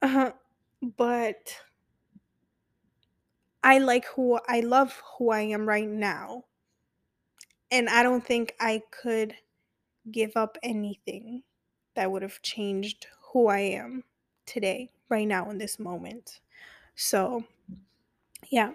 [0.02, 0.32] Uh,
[0.98, 1.56] but
[3.64, 6.46] I like who, I love who I am right now.
[7.72, 9.34] And I don't think I could
[10.12, 11.44] give up anything
[11.96, 14.04] that would have changed who I am
[14.46, 16.42] today, right now, in this moment.
[16.96, 17.44] So,
[18.52, 18.74] yeah.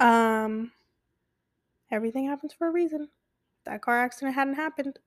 [0.00, 0.72] Um
[1.90, 3.08] everything happens for a reason.
[3.64, 4.98] That car accident hadn't happened,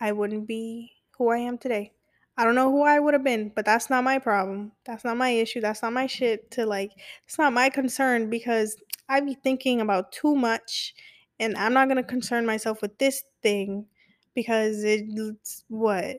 [0.00, 1.92] I wouldn't be who I am today.
[2.36, 4.72] I don't know who I would have been, but that's not my problem.
[4.84, 5.60] That's not my issue.
[5.60, 6.92] That's not my shit to like
[7.24, 8.76] it's not my concern because
[9.08, 10.94] I be thinking about too much
[11.40, 13.86] and I'm not going to concern myself with this thing
[14.34, 16.18] because it's what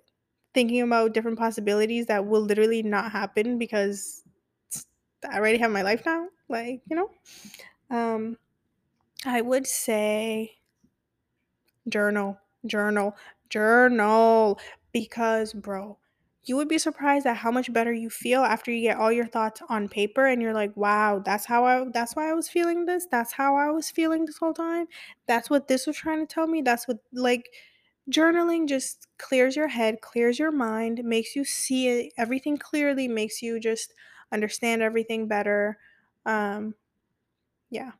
[0.53, 4.23] thinking about different possibilities that will literally not happen because
[5.27, 6.27] I already have my life now.
[6.47, 7.09] Like, you know?
[7.89, 8.37] Um,
[9.25, 10.59] I would say
[11.87, 13.15] journal, journal,
[13.49, 14.59] journal.
[14.91, 15.97] Because, bro,
[16.45, 19.27] you would be surprised at how much better you feel after you get all your
[19.27, 22.85] thoughts on paper and you're like, wow, that's how I that's why I was feeling
[22.85, 23.05] this.
[23.11, 24.87] That's how I was feeling this whole time.
[25.27, 26.61] That's what this was trying to tell me.
[26.63, 27.49] That's what like
[28.11, 33.41] journaling just clears your head, clears your mind, makes you see it, everything clearly, makes
[33.41, 33.93] you just
[34.31, 35.79] understand everything better.
[36.25, 36.75] Um,
[37.69, 37.91] yeah,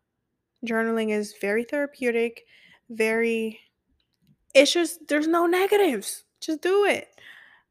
[0.66, 2.46] journaling is very therapeutic,
[2.90, 3.60] very.
[4.54, 6.26] It's just there's no negatives.
[6.42, 7.20] Just do it.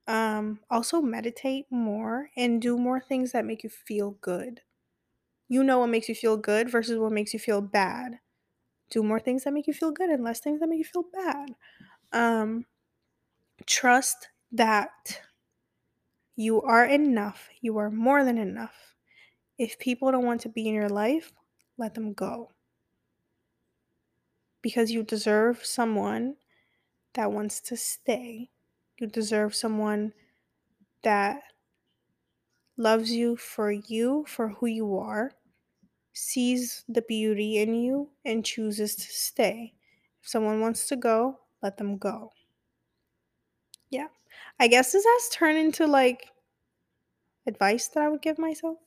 [0.06, 4.62] Um, also meditate more and do more things that make you feel good.
[5.48, 8.20] You know what makes you feel good versus what makes you feel bad.
[8.90, 11.04] Do more things that make you feel good and less things that make you feel
[11.12, 11.54] bad.
[12.12, 12.66] Um,
[13.66, 15.20] trust that
[16.38, 17.48] you are enough.
[17.60, 18.94] You are more than enough.
[19.58, 21.32] If people don't want to be in your life,
[21.76, 22.52] let them go.
[24.62, 26.36] Because you deserve someone
[27.14, 28.50] that wants to stay.
[29.00, 30.12] You deserve someone
[31.02, 31.42] that
[32.76, 35.32] loves you for you, for who you are,
[36.12, 39.74] sees the beauty in you, and chooses to stay.
[40.22, 42.30] If someone wants to go, let them go.
[43.90, 44.06] Yeah.
[44.60, 46.26] I guess this has turned into like
[47.46, 48.78] advice that I would give myself.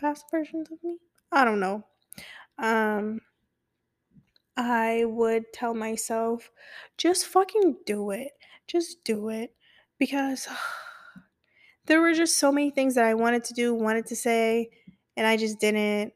[0.00, 0.96] Past versions of me.
[1.30, 1.84] I don't know.
[2.58, 3.20] Um
[4.56, 6.50] I would tell myself
[6.98, 8.32] just fucking do it.
[8.66, 9.54] Just do it
[9.98, 10.48] because
[11.86, 14.70] there were just so many things that I wanted to do, wanted to say,
[15.16, 16.12] and I just didn't.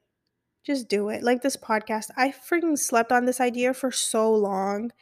[0.64, 1.22] Just do it.
[1.22, 4.92] Like this podcast, I freaking slept on this idea for so long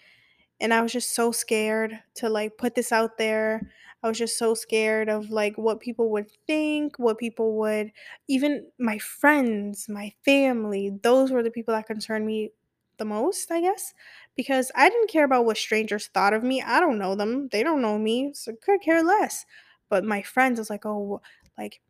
[0.62, 3.70] and I was just so scared to like put this out there.
[4.02, 7.92] I was just so scared of like what people would think, what people would
[8.28, 12.52] even my friends, my family, those were the people that concerned me
[12.98, 13.92] the most, I guess,
[14.36, 16.62] because I didn't care about what strangers thought of me.
[16.62, 17.48] I don't know them.
[17.50, 19.44] They don't know me, so could care less.
[19.88, 21.20] But my friends was like, "Oh,
[21.58, 21.80] like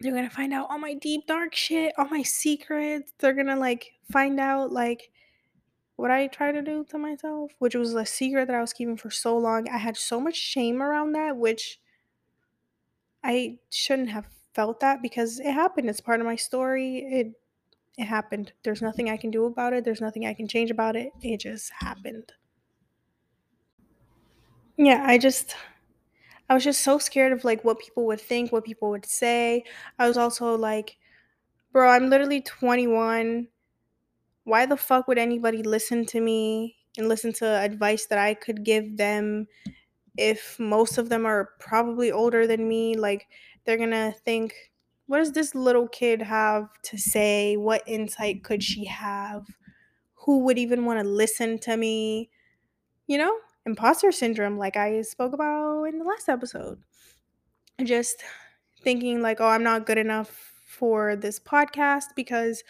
[0.00, 3.12] they're going to find out all my deep dark shit, all my secrets.
[3.18, 5.11] They're going to like find out like
[5.96, 8.96] what I tried to do to myself, which was a secret that I was keeping
[8.96, 9.68] for so long.
[9.68, 11.80] I had so much shame around that, which
[13.24, 15.88] I shouldn't have felt that because it happened.
[15.90, 16.98] It's part of my story.
[16.98, 17.40] It
[17.98, 18.52] it happened.
[18.64, 19.84] There's nothing I can do about it.
[19.84, 21.12] There's nothing I can change about it.
[21.22, 22.32] It just happened.
[24.76, 25.54] Yeah, I just
[26.48, 29.64] I was just so scared of like what people would think, what people would say.
[29.98, 30.96] I was also like,
[31.72, 33.48] bro, I'm literally 21.
[34.44, 38.64] Why the fuck would anybody listen to me and listen to advice that I could
[38.64, 39.46] give them
[40.16, 42.96] if most of them are probably older than me?
[42.96, 43.26] Like,
[43.64, 44.54] they're gonna think,
[45.06, 47.56] what does this little kid have to say?
[47.56, 49.46] What insight could she have?
[50.14, 52.30] Who would even want to listen to me?
[53.06, 53.36] You know,
[53.66, 56.78] imposter syndrome, like I spoke about in the last episode.
[57.82, 58.22] Just
[58.82, 62.62] thinking, like, oh, I'm not good enough for this podcast because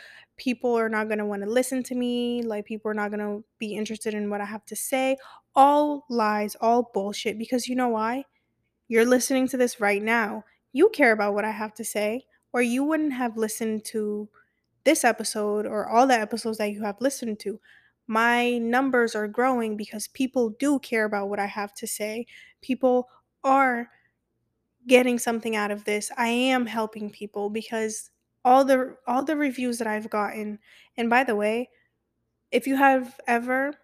[0.42, 2.42] people are not going to want to listen to me.
[2.42, 5.16] Like, people are not going to be interested in what I have to say.
[5.54, 7.38] All lies, all bullshit.
[7.38, 8.24] Because you know why?
[8.88, 10.44] You're listening to this right now.
[10.72, 14.28] You care about what I have to say, or you wouldn't have listened to
[14.84, 17.60] this episode or all the episodes that you have listened to.
[18.08, 22.26] My numbers are growing because people do care about what I have to say.
[22.62, 23.08] People
[23.44, 23.88] are
[24.88, 26.10] getting something out of this.
[26.16, 28.10] I am helping people because
[28.44, 30.58] all the all the reviews that I've gotten
[30.96, 31.70] and by the way,
[32.50, 33.74] if you have ever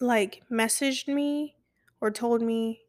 [0.00, 1.56] like messaged me
[2.00, 2.80] or told me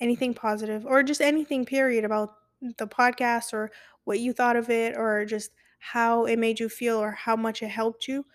[0.00, 3.70] anything positive or just anything period about the podcast or
[4.04, 7.62] what you thought of it or just how it made you feel or how much
[7.62, 8.26] it helped you,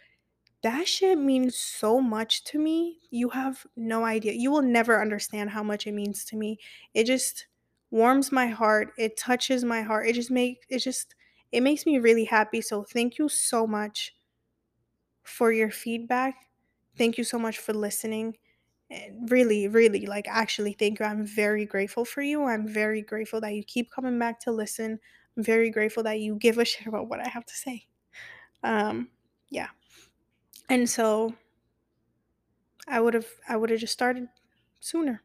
[0.63, 2.99] that shit means so much to me.
[3.11, 4.33] You have no idea.
[4.33, 6.57] You will never understand how much it means to me.
[6.93, 7.45] It just
[7.91, 8.91] warms my heart.
[8.97, 10.07] It touches my heart.
[10.07, 11.15] It just make it just
[11.51, 12.61] it makes me really happy.
[12.61, 14.15] So thank you so much
[15.23, 16.35] for your feedback.
[16.97, 18.37] Thank you so much for listening.
[18.89, 21.05] And really, really, like actually thank you.
[21.05, 22.43] I'm very grateful for you.
[22.45, 24.99] I'm very grateful that you keep coming back to listen.
[25.35, 27.87] I'm very grateful that you give a shit about what I have to say.
[28.63, 29.09] Um,
[29.49, 29.69] yeah.
[30.69, 31.33] And so
[32.87, 34.27] I would have I would have just started
[34.79, 35.21] sooner.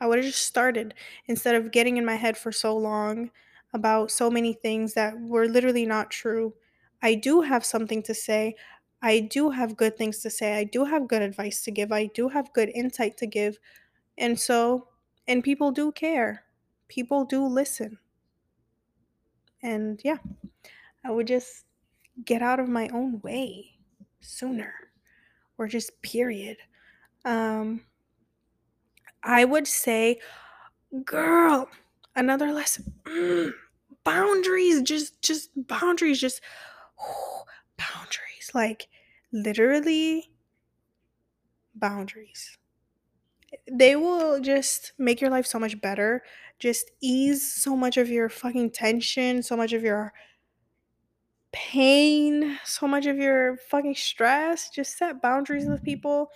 [0.00, 0.94] I would have just started
[1.26, 3.30] instead of getting in my head for so long
[3.72, 6.54] about so many things that were literally not true.
[7.02, 8.56] I do have something to say.
[9.02, 10.58] I do have good things to say.
[10.58, 11.92] I do have good advice to give.
[11.92, 13.58] I do have good insight to give.
[14.18, 14.88] And so,
[15.28, 16.44] and people do care.
[16.88, 17.98] People do listen.
[19.62, 20.18] And yeah,
[21.04, 21.64] I would just
[22.24, 23.78] get out of my own way
[24.20, 24.74] sooner
[25.58, 26.58] or just period.
[27.24, 27.82] Um
[29.26, 30.20] I would say,
[31.04, 31.68] girl,
[32.14, 32.94] another lesson.
[33.04, 33.52] Mm,
[34.04, 36.40] boundaries, just just boundaries, just
[37.00, 37.42] oh,
[37.76, 38.52] boundaries.
[38.54, 38.86] Like
[39.32, 40.30] literally
[41.74, 42.56] boundaries.
[43.70, 46.22] They will just make your life so much better.
[46.58, 50.12] Just ease so much of your fucking tension, so much of your
[51.52, 54.70] pain, so much of your fucking stress.
[54.70, 56.30] Just set boundaries with people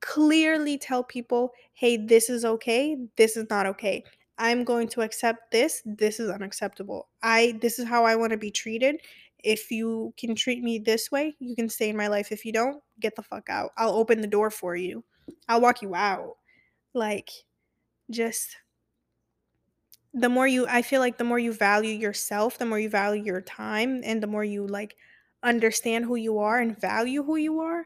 [0.00, 4.02] clearly tell people, hey, this is okay, this is not okay.
[4.36, 7.08] I'm going to accept this, this is unacceptable.
[7.22, 8.96] I this is how I want to be treated.
[9.44, 12.32] If you can treat me this way, you can stay in my life.
[12.32, 13.70] If you don't, get the fuck out.
[13.76, 15.04] I'll open the door for you.
[15.48, 16.34] I'll walk you out.
[16.94, 17.30] Like
[18.10, 18.56] just
[20.14, 23.22] the more you I feel like the more you value yourself, the more you value
[23.22, 24.96] your time and the more you like
[25.44, 27.84] understand who you are and value who you are,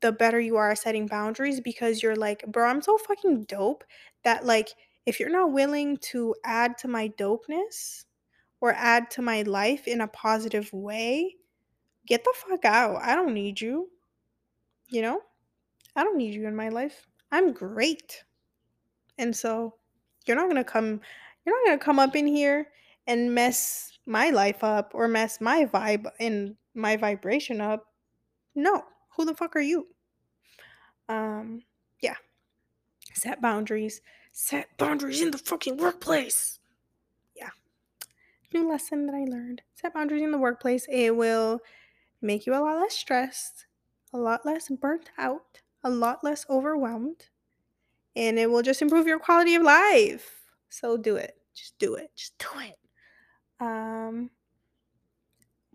[0.00, 3.84] the better you are at setting boundaries because you're like, bro, I'm so fucking dope
[4.24, 4.68] that like
[5.06, 8.04] if you're not willing to add to my dopeness
[8.60, 11.36] or add to my life in a positive way,
[12.06, 13.00] get the fuck out.
[13.02, 13.88] I don't need you.
[14.88, 15.20] You know?
[15.96, 17.06] I don't need you in my life.
[17.32, 18.22] I'm great.
[19.18, 19.74] And so
[20.26, 21.00] you're not going to come
[21.44, 22.68] you're not going to come up in here
[23.06, 27.86] and mess my life up or mess my vibe and my vibration up.
[28.54, 28.84] No.
[29.20, 29.86] Who the fuck are you?
[31.06, 31.60] Um,
[32.00, 32.14] yeah.
[33.12, 34.00] Set boundaries.
[34.32, 36.58] Set boundaries in the fucking workplace.
[37.36, 37.50] Yeah.
[38.54, 39.60] New lesson that I learned.
[39.74, 40.86] Set boundaries in the workplace.
[40.90, 41.60] It will
[42.22, 43.66] make you a lot less stressed,
[44.14, 47.28] a lot less burnt out, a lot less overwhelmed,
[48.16, 50.46] and it will just improve your quality of life.
[50.70, 51.36] So do it.
[51.54, 52.10] Just do it.
[52.16, 52.78] Just do it.
[53.60, 54.30] Um,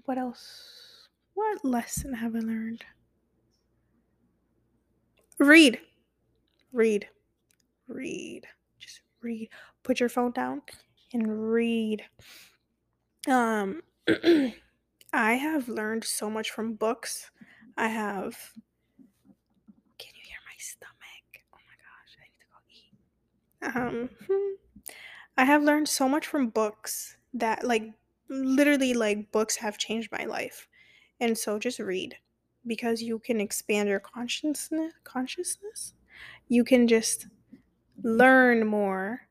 [0.05, 1.09] what else?
[1.35, 2.83] What lesson have I learned?
[5.45, 5.79] Read.
[6.73, 7.07] Read.
[7.87, 8.47] Read.
[8.79, 9.49] Just read.
[9.83, 10.63] Put your phone down
[11.13, 12.03] and read.
[13.27, 13.81] Um
[15.13, 17.29] I have learned so much from books.
[17.77, 18.35] I have
[19.99, 21.27] Can you hear my stomach?
[21.53, 24.29] Oh my gosh, I need to go eat.
[24.29, 24.55] Um.
[25.37, 27.83] I have learned so much from books that like
[28.29, 30.67] literally like books have changed my life.
[31.19, 32.17] And so just read
[32.67, 35.93] because you can expand your consciousness consciousness.
[36.47, 37.27] You can just
[38.03, 39.21] learn more.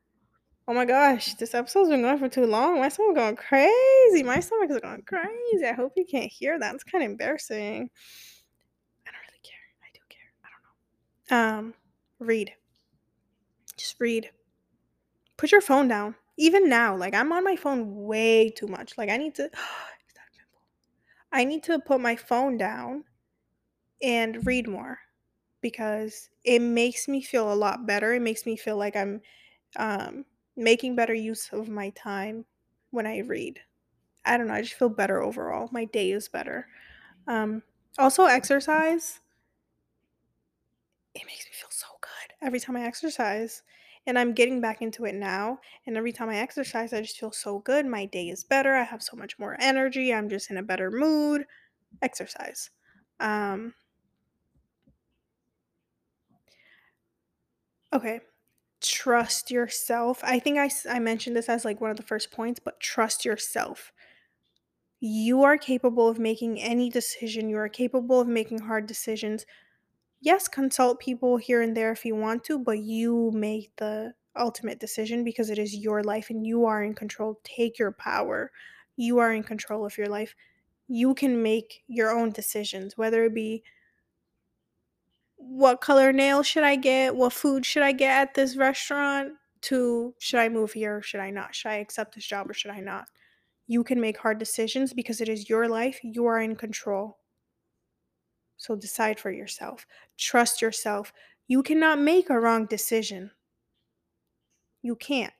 [0.67, 2.79] Oh my gosh, this episode's been going for too long.
[2.79, 4.23] My stomach's going crazy.
[4.23, 5.65] My stomach is going crazy.
[5.65, 6.73] I hope you can't hear that.
[6.73, 7.89] It's kind of embarrassing.
[9.07, 9.59] I don't really care.
[9.83, 10.31] I do care.
[10.43, 11.67] I don't know.
[11.67, 11.73] Um,
[12.19, 12.53] read.
[13.77, 14.31] Just read.
[15.37, 16.15] Put your phone down.
[16.37, 18.97] Even now, like I'm on my phone way too much.
[18.97, 19.49] Like I need to
[21.31, 23.03] I need to put my phone down
[24.01, 24.99] and read more
[25.61, 28.13] because it makes me feel a lot better.
[28.13, 29.21] It makes me feel like I'm
[29.77, 30.25] um,
[30.55, 32.45] making better use of my time
[32.91, 33.59] when I read.
[34.25, 34.53] I don't know.
[34.53, 35.69] I just feel better overall.
[35.71, 36.67] My day is better.
[37.27, 37.63] Um,
[37.97, 39.21] also, exercise.
[41.13, 43.63] It makes me feel so good every time I exercise.
[44.07, 45.59] And I'm getting back into it now.
[45.87, 47.85] And every time I exercise, I just feel so good.
[47.85, 48.75] My day is better.
[48.75, 50.13] I have so much more energy.
[50.13, 51.45] I'm just in a better mood.
[52.01, 52.69] Exercise.
[53.19, 53.73] Um,
[57.95, 58.19] okay.
[58.81, 60.19] Trust yourself.
[60.23, 63.25] I think I, I mentioned this as like one of the first points, but trust
[63.25, 63.91] yourself.
[64.99, 67.49] You are capable of making any decision.
[67.49, 69.45] You are capable of making hard decisions.
[70.21, 74.79] Yes, consult people here and there if you want to, but you make the ultimate
[74.79, 77.39] decision because it is your life and you are in control.
[77.43, 78.51] Take your power.
[78.97, 80.35] You are in control of your life.
[80.87, 83.63] You can make your own decisions, whether it be
[85.47, 87.15] what color nail should I get?
[87.15, 89.33] What food should I get at this restaurant?
[89.61, 91.55] To should I move here should I not?
[91.55, 93.07] Should I accept this job or should I not?
[93.67, 95.99] You can make hard decisions because it is your life.
[96.03, 97.17] You are in control.
[98.57, 99.87] So decide for yourself.
[100.17, 101.13] Trust yourself.
[101.47, 103.31] You cannot make a wrong decision.
[104.81, 105.33] You can't.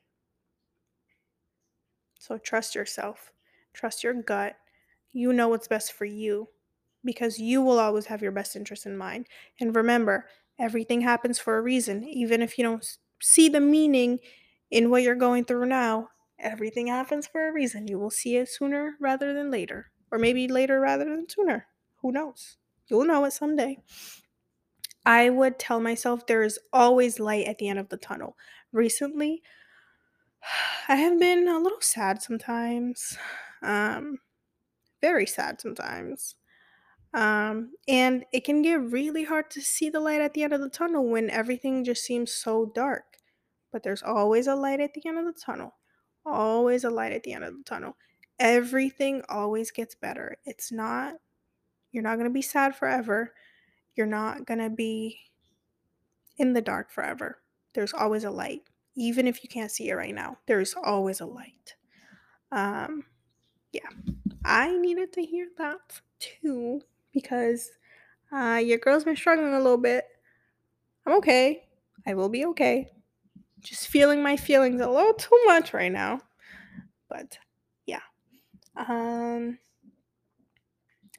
[2.19, 3.31] So trust yourself.
[3.73, 4.55] Trust your gut.
[5.13, 6.47] You know what's best for you
[7.05, 9.27] because you will always have your best interest in mind.
[9.59, 10.27] And remember,
[10.59, 12.03] everything happens for a reason.
[12.03, 12.85] Even if you don't
[13.21, 14.19] see the meaning
[14.71, 17.87] in what you're going through now, everything happens for a reason.
[17.87, 21.67] You will see it sooner rather than later, or maybe later rather than sooner.
[22.01, 22.57] Who knows?
[22.87, 23.77] You'll know it someday.
[25.05, 28.35] I would tell myself there is always light at the end of the tunnel.
[28.71, 29.43] Recently,
[30.87, 33.17] I have been a little sad sometimes.
[33.61, 34.19] Um,
[35.01, 36.35] very sad sometimes.
[37.15, 40.59] Um, and it can get really hard to see the light at the end of
[40.59, 43.05] the tunnel when everything just seems so dark.
[43.71, 45.75] But there's always a light at the end of the tunnel.
[46.25, 47.95] Always a light at the end of the tunnel.
[48.37, 50.35] Everything always gets better.
[50.43, 51.15] It's not,
[51.93, 53.33] you're not going to be sad forever.
[53.95, 55.17] You're not going to be
[56.37, 57.39] in the dark forever.
[57.73, 58.63] There's always a light.
[58.95, 61.75] Even if you can't see it right now, there's always a light.
[62.51, 63.05] Um,
[63.71, 63.87] yeah,
[64.43, 66.81] I needed to hear that too
[67.15, 67.71] because
[68.31, 70.05] uh, your girl's been struggling a little bit.
[71.07, 71.63] I'm okay.
[72.05, 72.91] I will be okay.
[73.61, 76.21] Just feeling my feelings a little too much right now.
[77.09, 77.37] But
[77.87, 78.01] yeah.
[78.75, 79.57] Um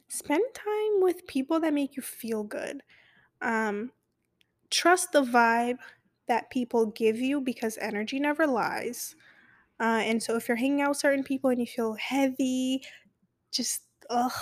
[0.09, 2.83] spend time with people that make you feel good.
[3.41, 3.91] Um
[4.71, 5.79] trust the vibe
[6.29, 9.15] that people give you because energy never lies.
[9.79, 12.83] Uh, and so if you're hanging out with certain people and you feel heavy,
[13.53, 14.33] just ugh,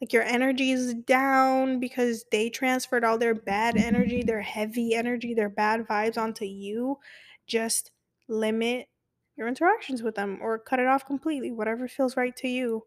[0.00, 5.34] like your energy is down because they transferred all their bad energy, their heavy energy,
[5.34, 6.98] their bad vibes onto you,
[7.46, 7.90] just
[8.28, 8.88] limit
[9.36, 11.50] your interactions with them or cut it off completely.
[11.50, 12.84] Whatever feels right to you,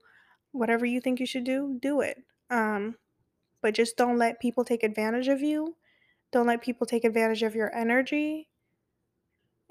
[0.51, 2.17] whatever you think you should do, do it.
[2.49, 2.95] Um,
[3.61, 5.75] but just don't let people take advantage of you.
[6.31, 8.47] Don't let people take advantage of your energy.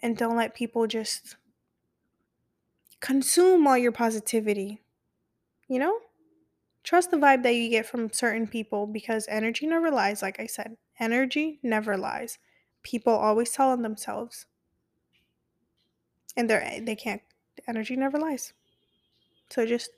[0.03, 1.37] And don't let people just
[3.01, 4.83] consume all your positivity.
[5.69, 5.99] You know?
[6.83, 10.47] Trust the vibe that you get from certain people because energy never lies, like I
[10.47, 10.77] said.
[10.99, 12.39] Energy never lies.
[12.83, 14.47] People always tell on themselves.
[16.37, 17.23] And they're they can't
[17.67, 18.53] energy never lies.
[19.51, 19.91] So just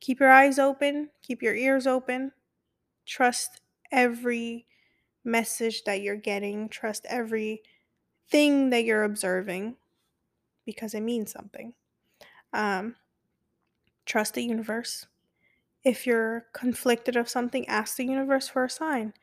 [0.00, 2.32] keep your eyes open, keep your ears open.
[3.04, 3.60] Trust
[3.92, 4.66] every
[5.24, 7.60] message that you're getting, trust everything
[8.70, 9.76] that you're observing
[10.64, 11.74] because it means something.
[12.52, 12.96] Um,
[14.06, 15.06] trust the universe.
[15.86, 19.14] If you're conflicted of something, ask the universe for a sign,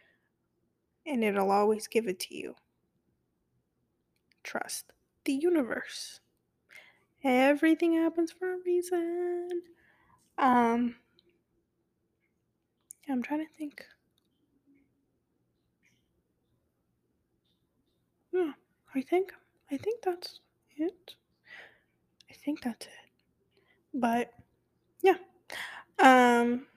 [1.05, 2.55] and it'll always give it to you.
[4.43, 4.85] Trust
[5.25, 6.21] the universe.
[7.23, 9.49] Everything happens for a reason.
[10.37, 10.95] Um,
[13.09, 13.83] I'm trying to think.
[18.31, 18.53] Yeah,
[18.95, 19.33] I think
[19.71, 20.39] I think that's
[20.77, 21.15] it.
[22.29, 22.91] I think that's it.
[23.93, 24.31] But
[25.01, 25.17] yeah.
[25.99, 26.67] Um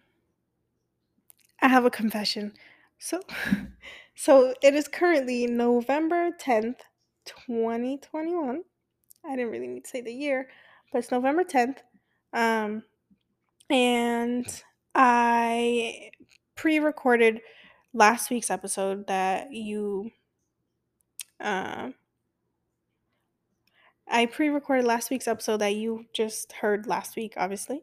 [1.61, 2.53] I have a confession.
[2.99, 3.21] So
[4.15, 6.81] so it is currently November 10th,
[7.25, 8.63] 2021.
[9.25, 10.49] I didn't really need to say the year,
[10.93, 11.79] but it's November 10th.
[12.33, 12.85] Um
[13.71, 14.47] and
[14.95, 16.11] I
[16.57, 17.41] pre-recorded
[17.93, 20.11] last week's episode that you
[21.41, 21.95] um
[24.09, 27.83] I pre-recorded last week's episode that you just heard last week, obviously.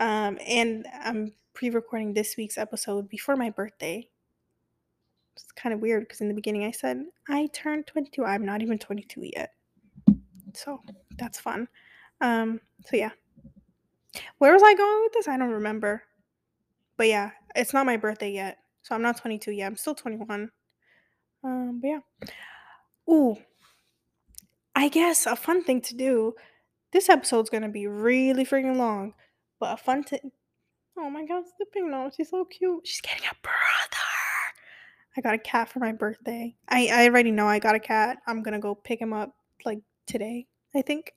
[0.00, 4.08] Um, and I'm pre-recording this week's episode before my birthday.
[5.36, 8.24] It's kind of weird because in the beginning I said I turned 22.
[8.24, 9.52] I'm not even 22 yet.
[10.54, 10.80] So
[11.18, 11.68] that's fun.
[12.22, 13.10] Um, so yeah.
[14.38, 15.28] Where was I going with this?
[15.28, 16.02] I don't remember.
[16.96, 18.58] But yeah, it's not my birthday yet.
[18.82, 19.66] So I'm not 22 yet.
[19.66, 20.50] I'm still 21.
[21.44, 22.00] Um, but yeah.
[23.08, 23.36] Ooh.
[24.74, 26.34] I guess a fun thing to do.
[26.90, 29.14] This episode's gonna be really freaking long,
[29.60, 30.32] but a fun thing.
[30.98, 32.86] Oh my god, Slipping nose, she's so cute.
[32.86, 33.54] She's getting a brother.
[35.16, 36.56] I got a cat for my birthday.
[36.68, 38.18] I I already know I got a cat.
[38.26, 39.34] I'm gonna go pick him up
[39.64, 40.46] like today.
[40.74, 41.14] I think.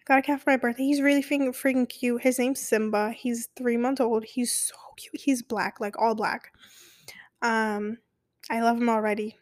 [0.00, 0.84] I got a cat for my birthday.
[0.84, 2.22] He's really freaking freaking cute.
[2.22, 3.10] His name's Simba.
[3.10, 4.24] He's three months old.
[4.24, 5.20] He's so cute.
[5.20, 6.52] He's black, like all black.
[7.42, 7.98] Um,
[8.50, 9.36] I love him already.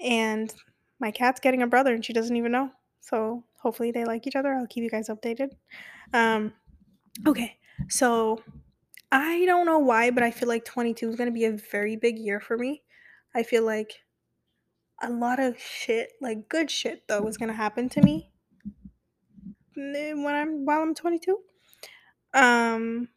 [0.00, 0.52] And
[1.00, 2.70] my cat's getting a brother and she doesn't even know.
[3.00, 4.52] So hopefully they like each other.
[4.52, 5.50] I'll keep you guys updated.
[6.12, 6.52] Um,
[7.26, 7.58] okay,
[7.88, 8.42] so
[9.10, 11.96] I don't know why, but I feel like 22 is going to be a very
[11.96, 12.82] big year for me.
[13.34, 13.92] I feel like
[15.02, 18.30] a lot of shit, like good shit though, is going to happen to me
[19.74, 21.38] when I'm while I'm 22.
[22.34, 23.08] Um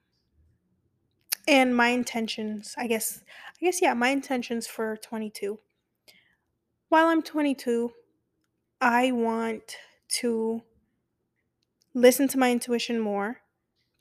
[1.48, 3.22] and my intentions, I guess
[3.62, 5.60] I guess yeah, my intentions for 22.
[6.90, 7.92] While I'm 22,
[8.80, 9.78] I want
[10.20, 10.62] to
[11.94, 13.41] listen to my intuition more,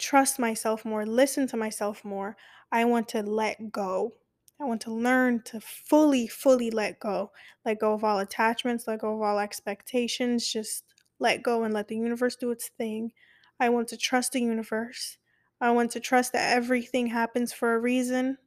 [0.00, 2.36] trust myself more, listen to myself more.
[2.72, 4.12] I want to let go.
[4.60, 7.30] I want to learn to fully, fully let go.
[7.64, 10.84] Let go of all attachments, let go of all expectations, just
[11.18, 13.12] let go and let the universe do its thing.
[13.58, 15.18] I want to trust the universe.
[15.60, 18.38] I want to trust that everything happens for a reason.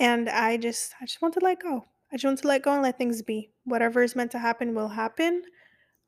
[0.00, 1.86] And I just I just want to let go.
[2.12, 3.50] I just want to let go and let things be.
[3.64, 5.42] Whatever is meant to happen will happen.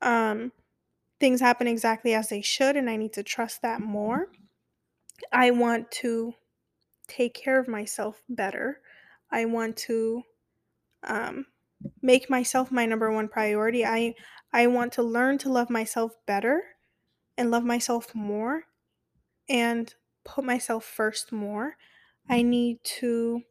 [0.01, 0.51] Um
[1.19, 4.27] things happen exactly as they should and I need to trust that more.
[5.31, 6.33] I want to
[7.07, 8.81] take care of myself better.
[9.31, 10.23] I want to
[11.03, 11.45] um,
[12.01, 13.85] make myself my number one priority.
[13.85, 14.15] I
[14.51, 16.63] I want to learn to love myself better
[17.37, 18.63] and love myself more
[19.47, 19.93] and
[20.25, 21.75] put myself first more.
[22.29, 23.41] I need to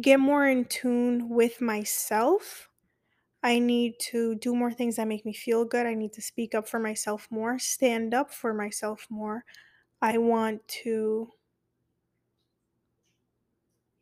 [0.00, 2.68] get more in tune with myself.
[3.44, 5.86] I need to do more things that make me feel good.
[5.86, 9.44] I need to speak up for myself more, stand up for myself more.
[10.02, 11.32] I want to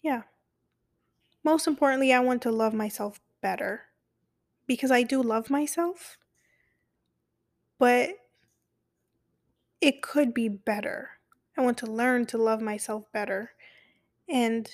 [0.02, 0.22] yeah.
[1.44, 3.86] Most importantly, I want to love myself better
[4.66, 6.18] because I do love myself,
[7.78, 8.10] but
[9.80, 11.10] it could be better.
[11.56, 13.52] I want to learn to love myself better
[14.28, 14.70] and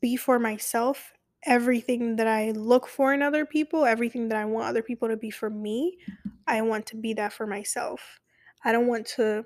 [0.00, 1.13] be for myself
[1.46, 5.16] everything that I look for in other people, everything that I want other people to
[5.16, 5.98] be for me.
[6.46, 8.20] I want to be that for myself.
[8.64, 9.44] I don't want to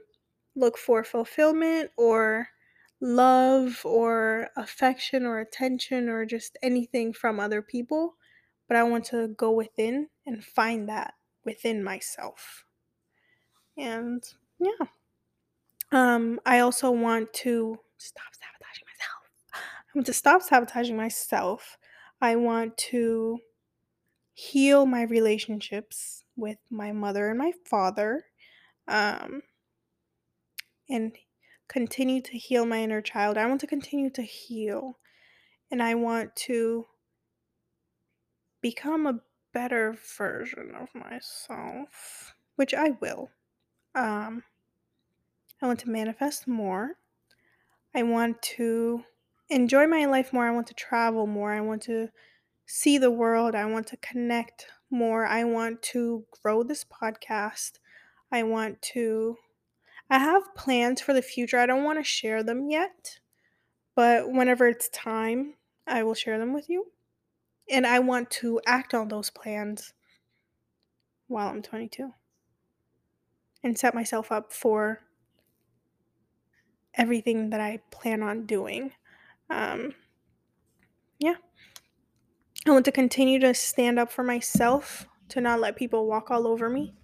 [0.54, 2.48] look for fulfillment or
[3.00, 8.14] love or affection or attention or just anything from other people,
[8.66, 12.64] but I want to go within and find that within myself.
[13.76, 14.22] And
[14.58, 14.86] yeah.
[15.92, 19.22] Um I also want to stop sabotaging myself.
[19.54, 21.77] I want to stop sabotaging myself.
[22.20, 23.38] I want to
[24.34, 28.24] heal my relationships with my mother and my father.
[28.86, 29.42] Um
[30.88, 31.16] and
[31.68, 33.36] continue to heal my inner child.
[33.36, 34.98] I want to continue to heal.
[35.70, 36.86] And I want to
[38.62, 39.20] become a
[39.52, 43.30] better version of myself, which I will.
[43.94, 44.44] Um,
[45.60, 46.92] I want to manifest more.
[47.94, 49.04] I want to
[49.48, 50.46] enjoy my life more.
[50.46, 51.52] I want to travel more.
[51.52, 52.08] I want to
[52.66, 53.54] see the world.
[53.54, 55.26] I want to connect more.
[55.26, 57.72] I want to grow this podcast.
[58.30, 59.36] I want to
[60.10, 61.58] I have plans for the future.
[61.58, 63.20] I don't want to share them yet,
[63.94, 65.54] but whenever it's time,
[65.86, 66.86] I will share them with you.
[67.70, 69.92] And I want to act on those plans
[71.26, 72.10] while I'm 22
[73.62, 75.00] and set myself up for
[76.94, 78.92] everything that I plan on doing.
[79.50, 79.94] Um,
[81.18, 81.34] yeah.
[82.66, 86.46] I want to continue to stand up for myself, to not let people walk all
[86.46, 86.94] over me.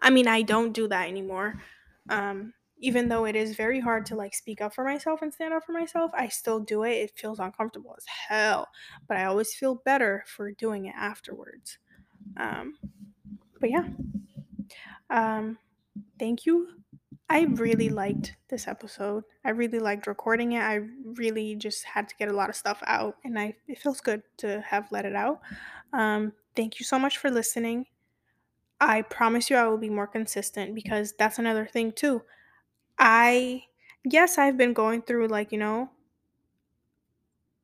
[0.00, 1.60] I mean, I don't do that anymore.
[2.08, 5.52] Um, even though it is very hard to like speak up for myself and stand
[5.52, 6.92] up for myself, I still do it.
[6.92, 8.68] It feels uncomfortable as hell,
[9.06, 11.78] but I always feel better for doing it afterwards.
[12.38, 12.78] Um,
[13.60, 13.84] but yeah.
[15.10, 15.58] Um,
[16.18, 16.79] thank you.
[17.30, 19.22] I really liked this episode.
[19.44, 20.62] I really liked recording it.
[20.62, 24.00] I really just had to get a lot of stuff out, and I it feels
[24.00, 25.40] good to have let it out.
[25.92, 27.86] Um, thank you so much for listening.
[28.80, 32.22] I promise you I will be more consistent because that's another thing too.
[32.98, 33.64] I
[34.04, 35.90] yes, I've been going through like, you know,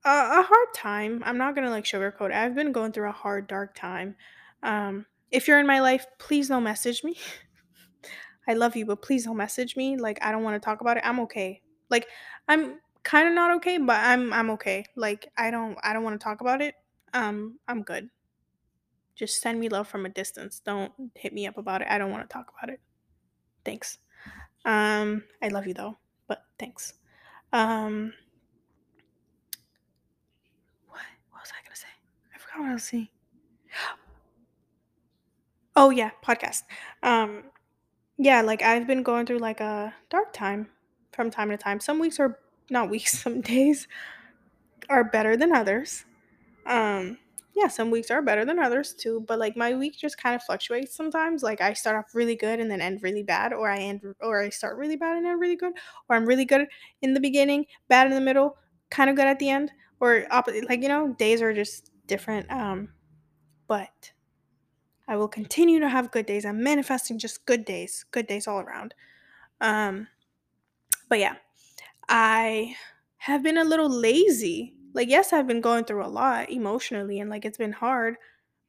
[0.04, 1.22] a, a hard time.
[1.26, 2.36] I'm not gonna like sugarcoat it.
[2.36, 4.14] I've been going through a hard, dark time.
[4.62, 7.18] Um, if you're in my life, please don't message me.
[8.48, 9.96] I love you, but please don't message me.
[9.96, 11.02] Like I don't want to talk about it.
[11.04, 11.62] I'm okay.
[11.90, 12.06] Like
[12.48, 14.84] I'm kind of not okay, but I'm I'm okay.
[14.96, 16.74] Like I don't I don't want to talk about it.
[17.12, 18.10] Um, I'm good.
[19.14, 20.60] Just send me love from a distance.
[20.64, 21.88] Don't hit me up about it.
[21.90, 22.80] I don't want to talk about it.
[23.64, 23.98] Thanks.
[24.64, 26.94] Um, I love you though, but thanks.
[27.52, 28.12] Um,
[30.88, 31.00] what?
[31.30, 31.86] What was I gonna say?
[32.34, 33.08] I forgot what I was saying.
[35.78, 36.62] Oh yeah, podcast.
[37.02, 37.42] Um,
[38.18, 40.68] yeah, like I've been going through like a dark time
[41.12, 41.80] from time to time.
[41.80, 42.38] Some weeks are
[42.70, 43.18] not weeks.
[43.22, 43.88] Some days
[44.88, 46.04] are better than others.
[46.66, 47.18] Um,
[47.54, 50.42] yeah, some weeks are better than others too, but like my week just kind of
[50.42, 51.42] fluctuates sometimes.
[51.42, 54.42] Like I start off really good and then end really bad, or I end or
[54.42, 55.72] I start really bad and end really good,
[56.08, 56.66] or I'm really good
[57.00, 58.58] in the beginning, bad in the middle,
[58.90, 60.68] kind of good at the end, or opposite.
[60.68, 62.50] Like you know, days are just different.
[62.50, 62.90] Um,
[63.68, 64.12] but
[65.08, 66.44] I will continue to have good days.
[66.44, 68.94] I'm manifesting just good days, good days all around.
[69.60, 70.08] Um,
[71.08, 71.36] but yeah,
[72.08, 72.76] I
[73.18, 77.28] have been a little lazy like, yes, I've been going through a lot emotionally and
[77.28, 78.16] like it's been hard,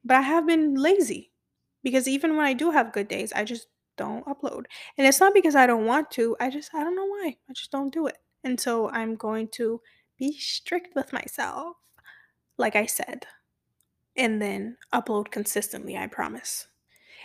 [0.04, 1.32] but I have been lazy
[1.82, 4.66] because even when I do have good days, I just don't upload.
[4.98, 7.38] And it's not because I don't want to, I just, I don't know why.
[7.48, 8.18] I just don't do it.
[8.44, 9.80] And so I'm going to
[10.18, 11.76] be strict with myself,
[12.58, 13.26] like I said,
[14.18, 16.66] and then upload consistently, I promise.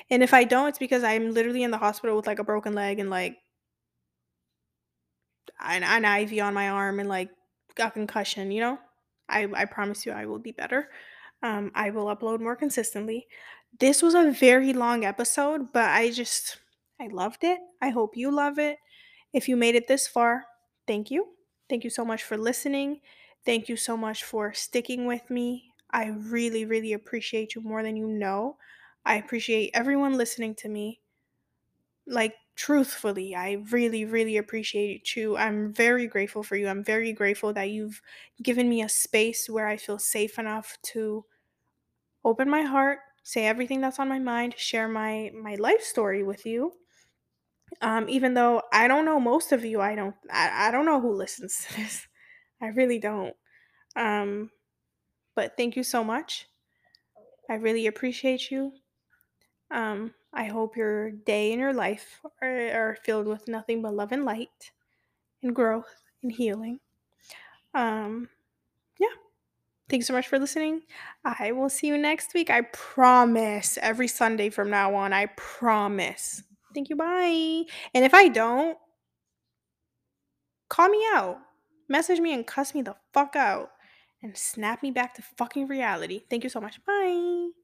[0.09, 2.73] And if I don't, it's because I'm literally in the hospital with like a broken
[2.73, 3.37] leg and like
[5.59, 7.29] an, an IV on my arm and like
[7.79, 8.79] a concussion, you know?
[9.27, 10.89] I, I promise you I will be better.
[11.41, 13.25] Um, I will upload more consistently.
[13.79, 16.57] This was a very long episode, but I just,
[17.01, 17.59] I loved it.
[17.81, 18.77] I hope you love it.
[19.33, 20.45] If you made it this far,
[20.85, 21.29] thank you.
[21.69, 22.99] Thank you so much for listening.
[23.45, 25.72] Thank you so much for sticking with me.
[25.93, 28.57] I really, really appreciate you more than you know.
[29.05, 31.01] I appreciate everyone listening to me.
[32.05, 35.37] Like, truthfully, I really, really appreciate you.
[35.37, 36.67] I'm very grateful for you.
[36.67, 38.01] I'm very grateful that you've
[38.41, 41.25] given me a space where I feel safe enough to
[42.25, 46.45] open my heart, say everything that's on my mind, share my my life story with
[46.45, 46.73] you.
[47.81, 51.01] Um, even though I don't know most of you, I don't I, I don't know
[51.01, 52.07] who listens to this.
[52.61, 53.35] I really don't.
[53.97, 54.51] Um,
[55.36, 56.47] but thank you so much.
[57.49, 58.71] I really appreciate you.
[59.71, 64.11] Um, I hope your day and your life are, are filled with nothing but love
[64.11, 64.71] and light
[65.41, 66.79] and growth and healing.
[67.73, 68.29] Um,
[68.99, 69.07] yeah.
[69.89, 70.81] Thanks so much for listening.
[71.25, 72.49] I will see you next week.
[72.49, 73.77] I promise.
[73.81, 75.13] Every Sunday from now on.
[75.13, 76.43] I promise.
[76.73, 76.95] Thank you.
[76.95, 77.65] Bye.
[77.93, 78.77] And if I don't,
[80.69, 81.38] call me out.
[81.89, 83.72] Message me and cuss me the fuck out.
[84.24, 86.24] And snap me back to fucking reality.
[86.30, 86.84] Thank you so much.
[86.84, 87.62] Bye.